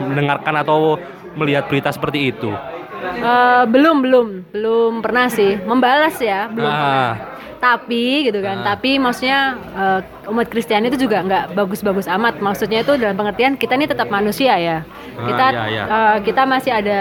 [0.01, 0.97] mendengarkan atau
[1.35, 2.51] melihat berita seperti itu
[2.99, 6.75] Eh, belum belum belum pernah sih membalas ya belum Ah.
[6.75, 7.11] pernah.
[7.59, 8.63] Tapi gitu kan.
[8.63, 8.73] Ah.
[8.73, 9.39] Tapi maksudnya
[9.75, 9.99] eh,
[10.31, 12.39] umat Kristiani itu juga nggak bagus-bagus amat.
[12.39, 14.87] Maksudnya itu dalam pengertian kita ini tetap manusia ya.
[15.19, 15.83] Ah, Kita iya, iya.
[15.85, 16.99] eh, kita masih ada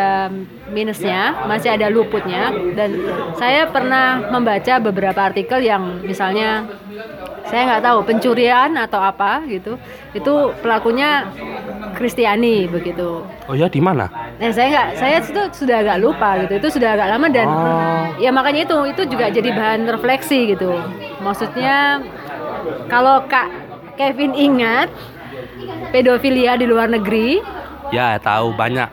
[0.69, 2.51] minusnya, masih ada luputnya.
[2.75, 2.99] Dan
[3.39, 6.67] saya pernah membaca beberapa artikel yang misalnya
[7.47, 9.79] saya nggak tahu pencurian atau apa gitu.
[10.13, 11.31] Itu pelakunya
[11.95, 13.25] Kristiani begitu.
[13.49, 14.07] Oh ya di mana?
[14.39, 16.53] Nah, saya nggak, saya itu sudah agak lupa gitu.
[16.61, 18.05] Itu sudah agak lama dan Oh.
[18.21, 20.73] ya makanya itu itu juga jadi bahan refleksi gitu.
[21.21, 22.01] Maksudnya
[22.87, 23.49] kalau Kak
[23.95, 24.89] Kevin ingat
[25.91, 27.41] pedofilia di luar negeri,
[27.89, 28.89] Ya tahu banyak.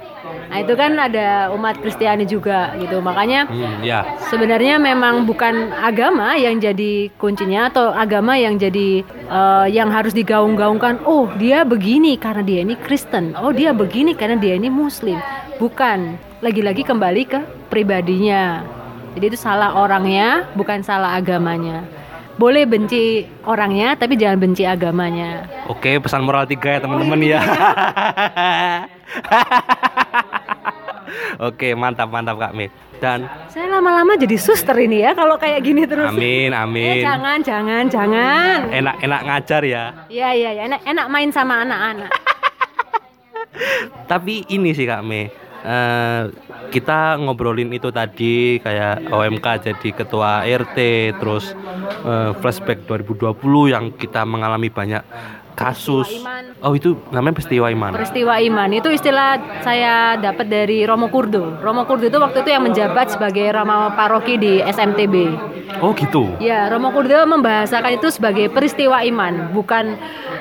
[0.46, 3.04] nah itu kan ada umat Kristiani juga gitu.
[3.04, 4.06] Makanya Hmm, ya.
[4.26, 11.04] sebenarnya memang bukan agama yang jadi kuncinya atau agama yang jadi eh, yang harus digaung-gaungkan.
[11.04, 13.36] Oh, dia begini karena dia ini Kristen.
[13.36, 15.20] Oh, dia begini karena dia ini Muslim.
[15.58, 16.16] Bukan.
[16.40, 18.64] Lagi-lagi kembali ke pribadinya.
[19.16, 21.88] Jadi itu salah orangnya, bukan salah agamanya.
[22.36, 25.48] Boleh benci orangnya, tapi jangan benci agamanya.
[25.66, 27.40] Oke, pesan moral tiga ya teman-teman ya.
[31.40, 32.68] Oke, mantap mantap Kak Mi.
[32.96, 36.08] Dan Saya lama-lama jadi suster ini ya kalau kayak gini terus.
[36.08, 37.00] amin Eh, amin.
[37.02, 38.60] jangan, jangan, jangan.
[38.68, 39.84] Enak-enak ngajar ya.
[40.08, 42.12] Iya iya ya, enak, enak main sama anak-anak.
[44.12, 45.28] Tapi ini sih Kak Mi.
[45.62, 46.22] eh,
[46.70, 50.78] kita ngobrolin itu tadi kayak OMK jadi ketua RT
[51.20, 51.52] terus
[52.04, 55.04] eh, flashback 2020 yang kita mengalami banyak
[55.56, 56.12] kasus.
[56.60, 57.92] Oh itu namanya peristiwa iman.
[57.96, 61.64] Peristiwa iman itu istilah saya dapat dari Romo Kurdo.
[61.64, 65.16] Romo Kurdo itu waktu itu yang menjabat sebagai Rama Paroki di SMTB.
[65.80, 66.36] Oh gitu.
[66.44, 69.96] Ya, Romo Kurdo membahasakan itu sebagai peristiwa iman, bukan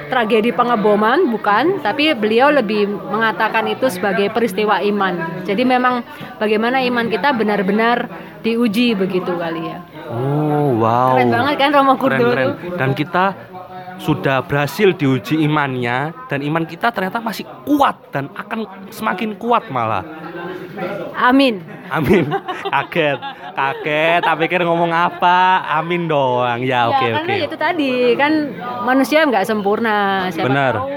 [0.07, 5.45] tragedi pengeboman, bukan, tapi beliau lebih mengatakan itu sebagai peristiwa iman.
[5.45, 6.05] Jadi memang
[6.39, 8.09] bagaimana iman kita benar-benar
[8.45, 9.79] diuji begitu kali ya.
[10.13, 11.17] Oh wow.
[11.17, 12.77] Keren banget kan Romo Kurdo Keren, keren.
[12.77, 13.25] Dan kita
[13.95, 20.03] sudah berhasil diuji imannya dan iman kita ternyata masih kuat dan akan semakin kuat malah.
[21.15, 21.63] Amin.
[21.93, 22.25] Amin.
[22.69, 23.19] Kaget,
[23.55, 24.21] kaget.
[24.25, 25.63] Tak pikir ngomong apa?
[25.79, 26.65] Amin doang.
[26.65, 27.17] Ya oke ya, oke.
[27.23, 28.33] karena itu tadi kan
[28.83, 30.29] manusia nggak sempurna.
[30.33, 30.75] Siapa Benar.
[30.75, 30.89] tahu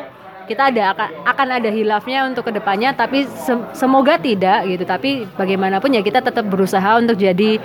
[0.47, 0.95] kita ada
[1.28, 4.88] akan, ada hilafnya untuk ke depannya, tapi sem- semoga tidak gitu.
[4.88, 7.60] Tapi bagaimanapun ya kita tetap berusaha untuk jadi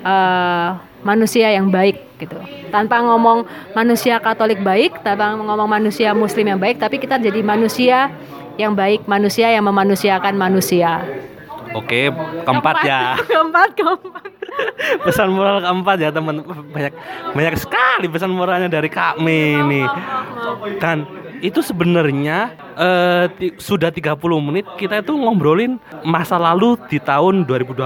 [0.00, 0.68] eh,
[1.04, 2.40] manusia yang baik gitu.
[2.72, 3.44] Tanpa ngomong
[3.76, 8.08] manusia Katolik baik, tanpa ngomong manusia Muslim yang baik, tapi kita jadi manusia
[8.60, 11.02] yang baik, manusia yang memanusiakan manusia.
[11.74, 12.12] Oke,
[12.46, 13.00] keempat ya.
[13.30, 14.34] keempat, keempat.
[15.02, 16.94] pesan moral keempat ya teman banyak
[17.34, 19.82] banyak sekali pesan moralnya dari Kak Mei ini
[20.78, 21.02] dan
[21.42, 23.26] itu sebenarnya eh,
[23.58, 25.76] sudah 30 menit kita itu ngobrolin
[26.06, 27.82] masa lalu di tahun 2020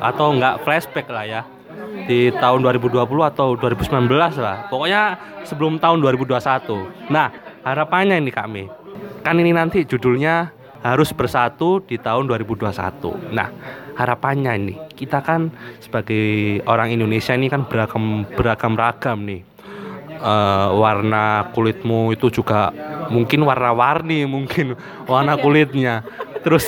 [0.00, 1.42] atau enggak flashback lah ya
[2.08, 4.08] di tahun 2020 atau 2019
[4.40, 5.02] lah pokoknya
[5.44, 7.28] sebelum tahun 2021 nah
[7.62, 8.66] harapannya ini Kak Mei
[9.28, 10.48] kan ini nanti judulnya
[10.80, 13.36] harus bersatu di tahun 2021.
[13.36, 13.52] Nah,
[13.92, 15.52] harapannya ini kita kan
[15.84, 19.44] sebagai orang Indonesia ini kan beragam beragam ragam nih.
[20.18, 22.72] Eh, warna kulitmu itu juga
[23.12, 24.72] mungkin warna-warni mungkin
[25.04, 26.08] warna kulitnya.
[26.40, 26.64] Terus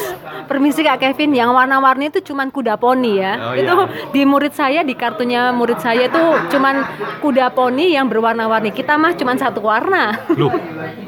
[0.50, 3.38] Permisi Kak Kevin, yang warna-warni itu cuman kuda poni ya.
[3.38, 4.10] Oh, itu iya.
[4.10, 6.18] di murid saya di kartunya murid saya itu
[6.50, 6.82] cuman
[7.22, 8.74] kuda poni yang berwarna-warni.
[8.74, 10.18] Kita mah cuman satu warna.
[10.34, 10.50] Loh,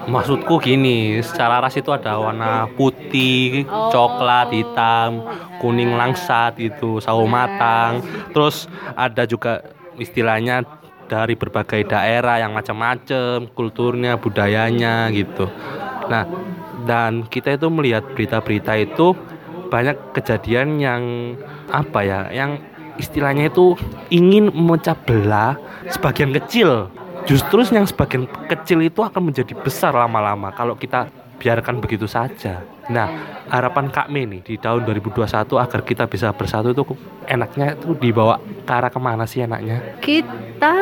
[0.07, 3.91] maksudku gini, secara ras itu ada warna putih, Oh.
[3.91, 5.27] coklat, hitam,
[5.59, 7.99] kuning langsat itu, sawo matang.
[8.31, 9.67] Terus ada juga
[9.99, 10.63] istilahnya
[11.11, 15.51] dari berbagai daerah yang macam-macam, kulturnya, budayanya gitu.
[16.07, 16.25] Nah,
[16.87, 19.15] dan kita itu melihat berita-berita itu
[19.73, 21.03] banyak kejadian yang
[21.73, 22.61] apa ya, yang
[23.01, 23.73] istilahnya itu
[24.13, 25.57] ingin memecah belah
[25.89, 26.93] sebagian kecil
[27.23, 31.07] Justru yang sebagian kecil itu akan menjadi besar lama-lama kalau kita
[31.39, 32.63] biarkan begitu saja.
[32.91, 33.07] Nah,
[33.47, 35.27] harapan Kak Mei nih di tahun 2021
[35.59, 36.83] agar kita bisa bersatu itu
[37.31, 40.03] enaknya itu dibawa ke arah ke mana sih enaknya?
[40.03, 40.75] Kita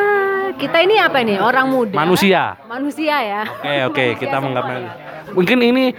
[0.56, 1.36] kita ini apa ini?
[1.38, 1.94] Orang muda.
[1.94, 2.56] Manusia.
[2.66, 3.42] Manusia ya.
[3.46, 5.94] Oke oke kita menganggap mungkin ini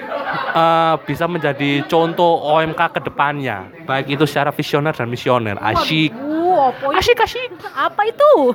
[0.56, 6.12] eh, bisa menjadi contoh OMK ke depannya baik itu secara visioner dan misioner asyik
[6.52, 6.68] Uh,
[7.00, 8.52] asyik asyik Apa itu?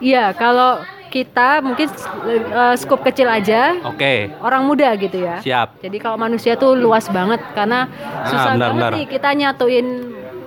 [0.00, 0.80] Iya, kalau
[1.12, 1.88] kita mungkin
[2.28, 5.40] eh, skup kecil aja oke orang muda gitu ya.
[5.40, 7.88] siap Jadi kalau manusia tuh luas banget karena
[8.28, 8.92] susah benar, banget benar.
[8.92, 9.86] nih kita nyatuin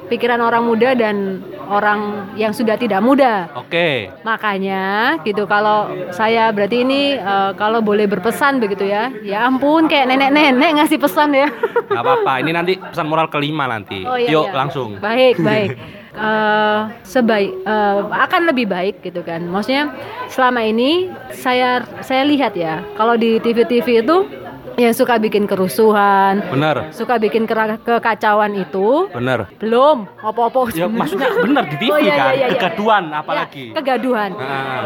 [0.10, 3.48] pikiran orang muda dan orang yang sudah tidak muda.
[3.54, 9.14] oke Makanya gitu kalau saya berarti ini eh, kalau boleh berpesan begitu ya.
[9.22, 11.48] Ya ampun kayak nenek-nenek ngasih pesan ya.
[11.90, 14.56] nggak apa-apa ini nanti pesan moral kelima nanti Oh, iya, yuk iya.
[14.58, 15.78] langsung Baik, baik.
[16.10, 19.40] Eh, sebaik eh, akan lebih baik gitu kan.
[19.46, 19.94] Maksudnya
[20.28, 24.18] selama ini saya saya lihat ya, kalau di TV-TV itu
[24.80, 27.44] yang suka bikin kerusuhan, bener suka bikin
[27.84, 29.12] kekacauan itu.
[29.12, 30.08] Bener belum.
[30.24, 30.72] Apa-apa.
[30.72, 32.48] Ya maksudnya bener di TV Oh, iya, kan, iya, iya, iya.
[32.56, 33.66] kegaduhan Ya, apalagi.
[33.76, 34.30] kegaduhan.
[34.40, 34.82] Nah,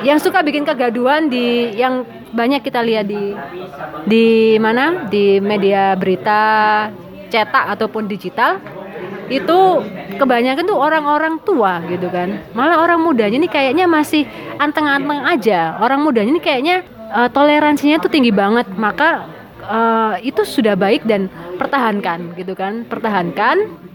[0.00, 3.36] yang suka bikin kegaduhan di yang banyak kita lihat di
[4.08, 5.04] di mana?
[5.08, 6.40] Di media berita
[7.28, 8.56] cetak ataupun digital
[9.28, 9.84] itu
[10.16, 12.40] kebanyakan tuh orang-orang tua gitu kan.
[12.56, 14.24] Malah orang mudanya ini kayaknya masih
[14.56, 15.76] anteng-anteng aja.
[15.76, 19.28] Orang mudanya ini kayaknya eh, toleransinya tuh tinggi banget maka
[19.64, 23.86] eh, itu sudah baik dan pertahankan gitu kan pertahankan.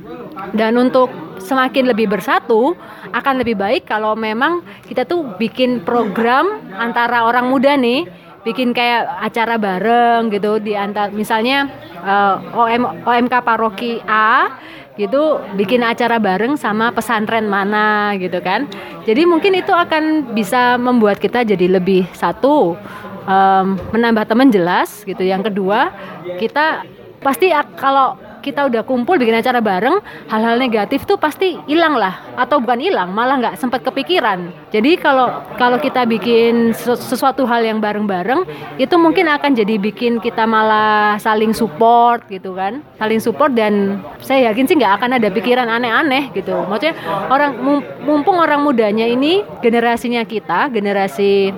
[0.53, 2.75] Dan untuk semakin lebih bersatu
[3.15, 8.07] akan lebih baik kalau memang kita tuh bikin program antara orang muda nih
[8.43, 11.71] bikin kayak acara bareng gitu di antar misalnya
[12.03, 14.59] eh, OM OMK paroki A
[14.93, 18.69] gitu bikin acara bareng sama pesantren mana gitu kan.
[19.03, 22.77] Jadi mungkin itu akan bisa membuat kita jadi lebih satu
[23.25, 25.25] em, menambah teman jelas gitu.
[25.25, 25.89] Yang kedua
[26.37, 26.85] kita
[27.23, 32.19] pasti kalau kita udah kumpul bikin acara bareng hal-hal negatif tuh pasti hilang lah.
[32.35, 34.51] Atau bukan hilang malah nggak sempat kepikiran.
[34.75, 38.43] Jadi kalau kalau kita bikin sesu- sesuatu hal yang bareng-bareng
[38.75, 42.83] itu mungkin akan jadi bikin kita malah saling support gitu kan.
[42.99, 46.67] Saling support dan saya yakin sih nggak akan ada pikiran aneh-aneh gitu.
[46.67, 46.99] Maksudnya
[47.31, 51.55] orang mum- mumpung orang mudanya ini generasinya kita generasi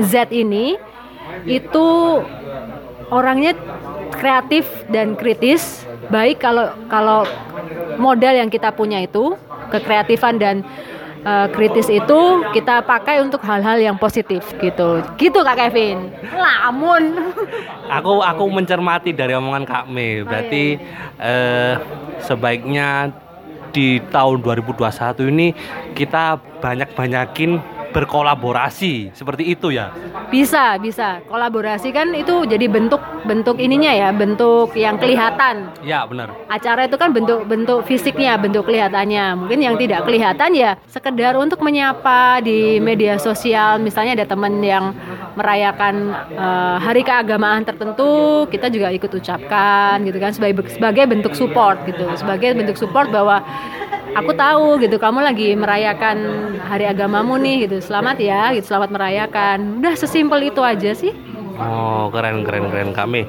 [0.00, 0.78] Z ini
[1.44, 1.86] itu
[3.08, 3.52] orangnya
[4.14, 7.26] kreatif dan kritis baik kalau kalau
[7.98, 9.34] modal yang kita punya itu
[9.72, 10.62] kekreatifan dan
[11.26, 12.20] eh, kritis itu
[12.54, 15.02] kita pakai untuk hal-hal yang positif gitu.
[15.18, 16.14] Gitu kak Kevin.
[16.30, 17.34] Lamun.
[17.90, 20.22] Aku aku mencermati dari omongan Kak Mei.
[20.22, 20.78] Berarti
[21.18, 21.74] eh,
[22.22, 23.10] sebaiknya
[23.74, 25.52] di tahun 2021 ini
[25.92, 29.88] kita banyak-banyakin berkolaborasi seperti itu ya.
[30.28, 36.34] bisa bisa kolaborasi kan itu jadi bentuk bentuk ininya ya bentuk yang kelihatan Ya benar.
[36.50, 39.38] acara itu kan bentuk-bentuk fisiknya, bentuk kelihatannya.
[39.38, 43.78] Mungkin yang tidak kelihatan ya sekedar untuk menyapa di media sosial.
[43.78, 44.90] Misalnya ada teman yang
[45.38, 51.78] merayakan eh, hari keagamaan tertentu, kita juga ikut ucapkan gitu kan sebagai sebagai bentuk support
[51.86, 52.04] gitu.
[52.18, 53.46] Sebagai bentuk support bahwa
[54.16, 56.16] aku tahu gitu kamu lagi merayakan
[56.64, 57.84] hari agamamu nih gitu.
[57.84, 58.72] Selamat ya, gitu.
[58.72, 59.84] Selamat merayakan.
[59.84, 61.12] Udah sesimpel itu aja sih.
[61.60, 63.28] Oh keren keren keren kami.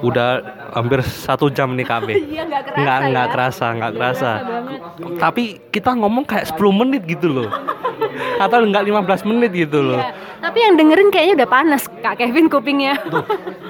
[0.00, 2.14] Udah hampir satu jam nih kami.
[2.34, 3.32] Iya nggak kerasa Nggak nggak ya.
[3.32, 4.30] kerasa nggak kerasa.
[5.16, 7.48] Tapi kita ngomong kayak 10 menit gitu loh.
[8.36, 9.98] Atau enggak 15 menit gitu loh.
[9.98, 10.12] Iya.
[10.44, 13.00] Tapi yang dengerin kayaknya udah panas Kak Kevin kupingnya.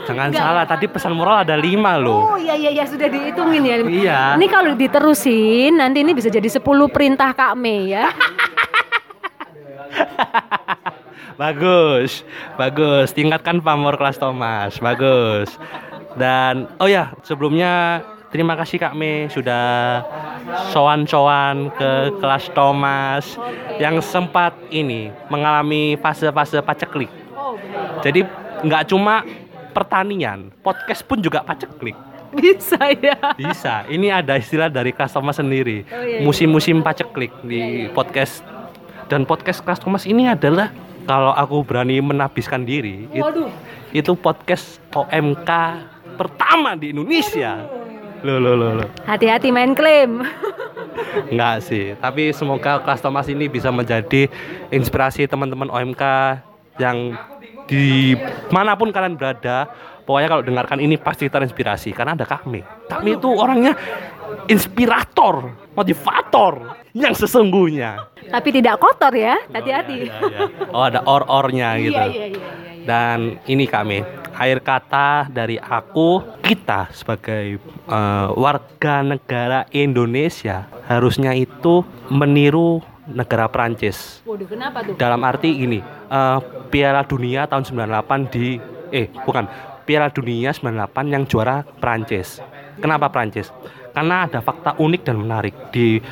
[0.04, 0.42] Jangan Nggak.
[0.42, 1.70] salah, tadi pesan moral ada 5
[2.02, 2.34] loh.
[2.34, 3.76] Oh iya iya iya sudah dihitungin ya.
[3.78, 4.20] Iya.
[4.34, 6.58] Ini kalau diterusin nanti ini bisa jadi 10
[6.90, 8.10] perintah Kak Mei ya.
[11.40, 13.14] bagus, bagus.
[13.14, 15.54] Tingkatkan pamor kelas Thomas, bagus.
[16.14, 20.02] Dan oh ya, sebelumnya terima kasih Kak Me sudah
[20.70, 23.24] sowan-sowan ke kelas Thomas
[23.78, 27.10] yang sempat ini mengalami fase-fase paceklik.
[28.02, 28.22] Jadi
[28.62, 29.26] nggak cuma
[29.74, 31.96] pertanian, podcast pun juga paceklik.
[32.34, 33.14] Bisa ya.
[33.38, 33.86] Bisa.
[33.86, 35.86] Ini ada istilah dari kelas Thomas sendiri.
[35.86, 36.20] Oh, iya, iya.
[36.22, 38.42] Musim-musim paceklik di podcast
[39.06, 40.74] dan podcast kelas Thomas ini adalah
[41.06, 43.46] kalau aku berani menabiskan diri it- Waduh.
[43.92, 45.50] itu podcast OMK
[46.14, 47.66] pertama di Indonesia.
[48.24, 48.88] Loh, loh, loh, loh.
[49.04, 50.24] Hati-hati main klaim.
[51.32, 54.30] Enggak sih, tapi semoga kelas Thomas ini bisa menjadi
[54.72, 56.02] inspirasi teman-teman OMK
[56.80, 57.12] yang
[57.68, 58.16] di
[58.48, 59.68] mana pun kalian berada.
[60.04, 62.60] Pokoknya kalau dengarkan ini pasti terinspirasi karena ada kami.
[62.92, 63.72] Kami itu orangnya
[64.52, 68.12] inspirator, motivator yang sesungguhnya.
[68.28, 69.40] Tapi tidak kotor ya.
[69.48, 69.96] Hati-hati.
[69.96, 70.68] Oh, iya, iya, iya.
[70.76, 71.96] Oh, ada or-ornya gitu.
[71.96, 72.36] Iya iya iya iya.
[72.36, 72.84] iya.
[72.84, 74.04] Dan ini kami
[74.35, 77.59] akhir kata dari aku kita sebagai
[77.89, 84.24] eh, warga negara Indonesia harusnya itu meniru negara Prancis.
[84.24, 84.97] Waduh kenapa tuh?
[84.97, 85.80] Dalam arti gini,
[86.11, 88.59] eh, Piala Dunia tahun 98 di
[88.91, 89.47] eh bukan
[89.85, 92.41] Piala Dunia 98 yang juara Prancis.
[92.80, 93.53] Kenapa Prancis?
[93.95, 96.03] Karena ada fakta unik dan menarik di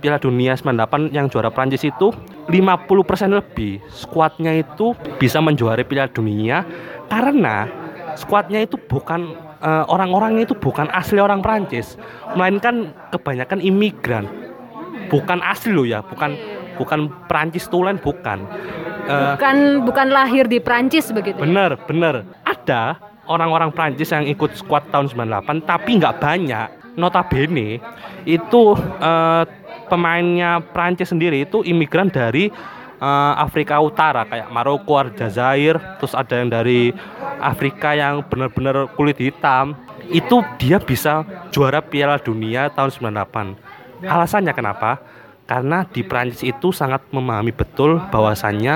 [0.00, 2.10] Piala Dunia 98 yang juara Prancis itu
[2.48, 2.88] 50%
[3.30, 6.64] lebih skuadnya itu bisa menjuarai Piala Dunia
[7.10, 7.68] karena
[8.16, 12.00] skuadnya itu bukan eh, orang-orangnya itu bukan asli orang Prancis,
[12.34, 14.24] melainkan kebanyakan imigran.
[15.10, 16.38] Bukan asli loh ya, bukan
[16.78, 18.46] bukan Prancis tulen bukan.
[19.10, 21.36] Eh, Bukan bukan lahir di Prancis begitu.
[21.38, 21.44] ya?
[21.44, 22.22] Bener, bener.
[22.46, 22.94] Ada
[23.26, 26.68] orang-orang Prancis yang ikut squad tahun 98 tapi nggak banyak.
[27.00, 27.80] Notabene
[28.28, 29.44] itu eh,
[29.90, 32.52] pemainnya Prancis sendiri itu imigran dari
[33.00, 36.94] eh, Afrika Utara kayak Maroko, Aljazair, terus ada yang dari
[37.42, 39.74] Afrika yang benar-benar kulit hitam.
[40.10, 41.22] Itu dia bisa
[41.54, 44.06] juara Piala Dunia tahun 98.
[44.06, 44.98] Alasannya kenapa?
[45.46, 48.74] Karena di Prancis itu sangat memahami betul bahwasannya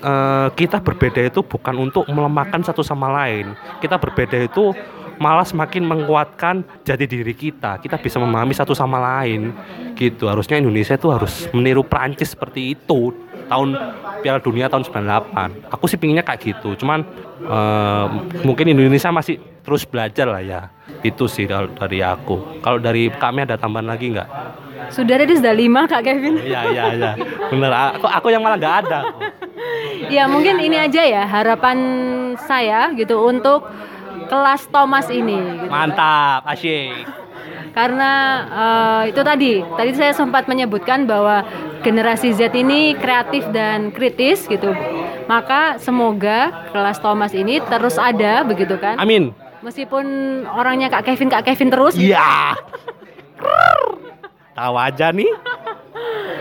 [0.00, 3.52] eh, kita berbeda itu bukan untuk melemahkan satu sama lain.
[3.80, 4.72] Kita berbeda itu
[5.18, 7.78] malah semakin menguatkan jati diri kita.
[7.78, 9.54] Kita bisa memahami satu sama lain.
[9.94, 10.26] Gitu.
[10.26, 13.14] Harusnya Indonesia itu harus meniru Prancis seperti itu
[13.46, 13.76] tahun
[14.24, 15.68] Piala Dunia tahun 98.
[15.74, 16.74] Aku sih pinginnya kayak gitu.
[16.80, 17.04] Cuman
[17.44, 18.06] eh,
[18.42, 20.62] mungkin Indonesia masih terus belajar lah ya.
[21.04, 22.60] Itu sih dari aku.
[22.64, 24.28] Kalau dari kami ada tambahan lagi nggak?
[24.92, 26.40] Sudah tadi sudah lima Kak Kevin.
[26.44, 27.12] Iya iya iya.
[27.48, 27.72] Bener.
[27.96, 29.00] Aku aku yang malah nggak ada.
[30.12, 31.78] Ya mungkin ini aja ya harapan
[32.36, 33.64] saya gitu untuk
[34.26, 35.36] kelas Thomas ini.
[35.36, 35.68] gitu.
[35.68, 37.04] Mantap, asyik.
[37.74, 38.12] Karena
[38.46, 41.42] eh, itu tadi, tadi saya sempat menyebutkan bahwa
[41.82, 44.70] generasi Z ini kreatif dan kritis gitu.
[45.26, 48.94] Maka semoga kelas Thomas ini terus ada begitu kan.
[48.96, 49.34] Amin.
[49.64, 50.04] Meskipun
[50.46, 52.54] orangnya Kak Kevin Kak Kevin terus, Iya.
[54.54, 55.26] Tahu aja nih.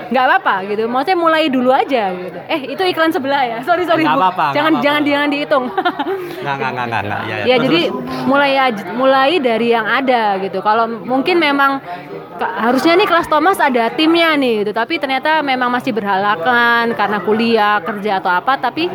[0.09, 0.85] Nggak apa-apa gitu.
[0.85, 2.39] Maksudnya mulai dulu aja gitu.
[2.45, 3.57] Eh itu iklan sebelah ya.
[3.65, 4.85] Sorry sorry Nggak apa-apa, Jangan apa-apa.
[4.85, 5.65] jangan jangan dihitung.
[6.43, 7.21] Nggak nggak nggak nggak.
[7.23, 8.25] Ya, ya Terus, jadi terus.
[8.29, 8.51] mulai
[8.93, 11.81] mulai dari yang ada gitu kalau mungkin memang
[12.33, 17.77] harusnya nih kelas Thomas ada timnya nih gitu tapi ternyata memang masih berhalangan karena kuliah
[17.79, 18.89] kerja atau apa tapi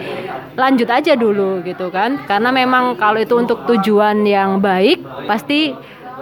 [0.58, 5.70] lanjut aja dulu gitu kan karena memang kalau itu untuk tujuan yang baik pasti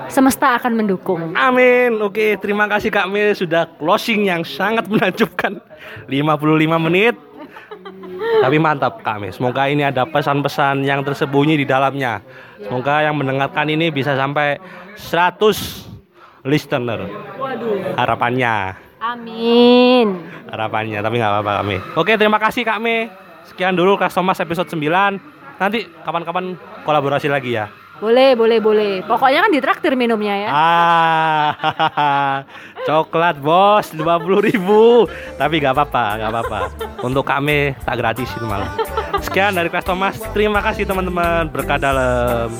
[0.08, 1.98] semesta akan mendukung Amin.
[2.00, 5.58] Oke, terima kasih Kak Mil sudah closing yang sangat menakjubkan
[6.06, 7.14] 55 menit.
[8.16, 9.32] Tapi mantap Kak Mil.
[9.32, 12.20] Semoga ini ada pesan-pesan yang tersembunyi di dalamnya.
[12.58, 14.58] Semoga yang mendengarkan ini bisa sampai
[14.96, 15.86] 100
[16.42, 17.10] listener.
[17.36, 18.78] waduh Harapannya.
[18.96, 23.06] amin harapannya tapi nggak apa-apa kami oke terima kasih Kak Me
[23.44, 24.80] sekian dulu Kelas Thomas episode 9
[25.58, 27.68] nanti kapan-kapan kolaborasi lagi ya
[28.00, 28.92] boleh boleh boleh.
[29.04, 30.50] Pokoknya kan ditraktir minumnya ya.
[30.52, 31.50] Ah
[32.88, 35.08] coklat bos 50.000 ribu.
[35.36, 36.60] Tapi nggak apa-apa nggak apa-apa.
[37.02, 38.70] Untuk Kak Me tak gratisin malah
[39.24, 40.16] sekian dari Kelas Thomas.
[40.36, 41.48] Terima kasih teman-teman.
[41.50, 42.52] Berkah dalam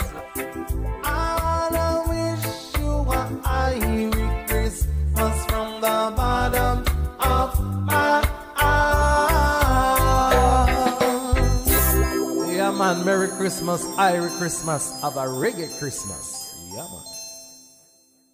[12.95, 16.55] man, Merry Christmas, Irish Christmas, have a reggae Christmas.
[16.71, 17.06] Yeah, man.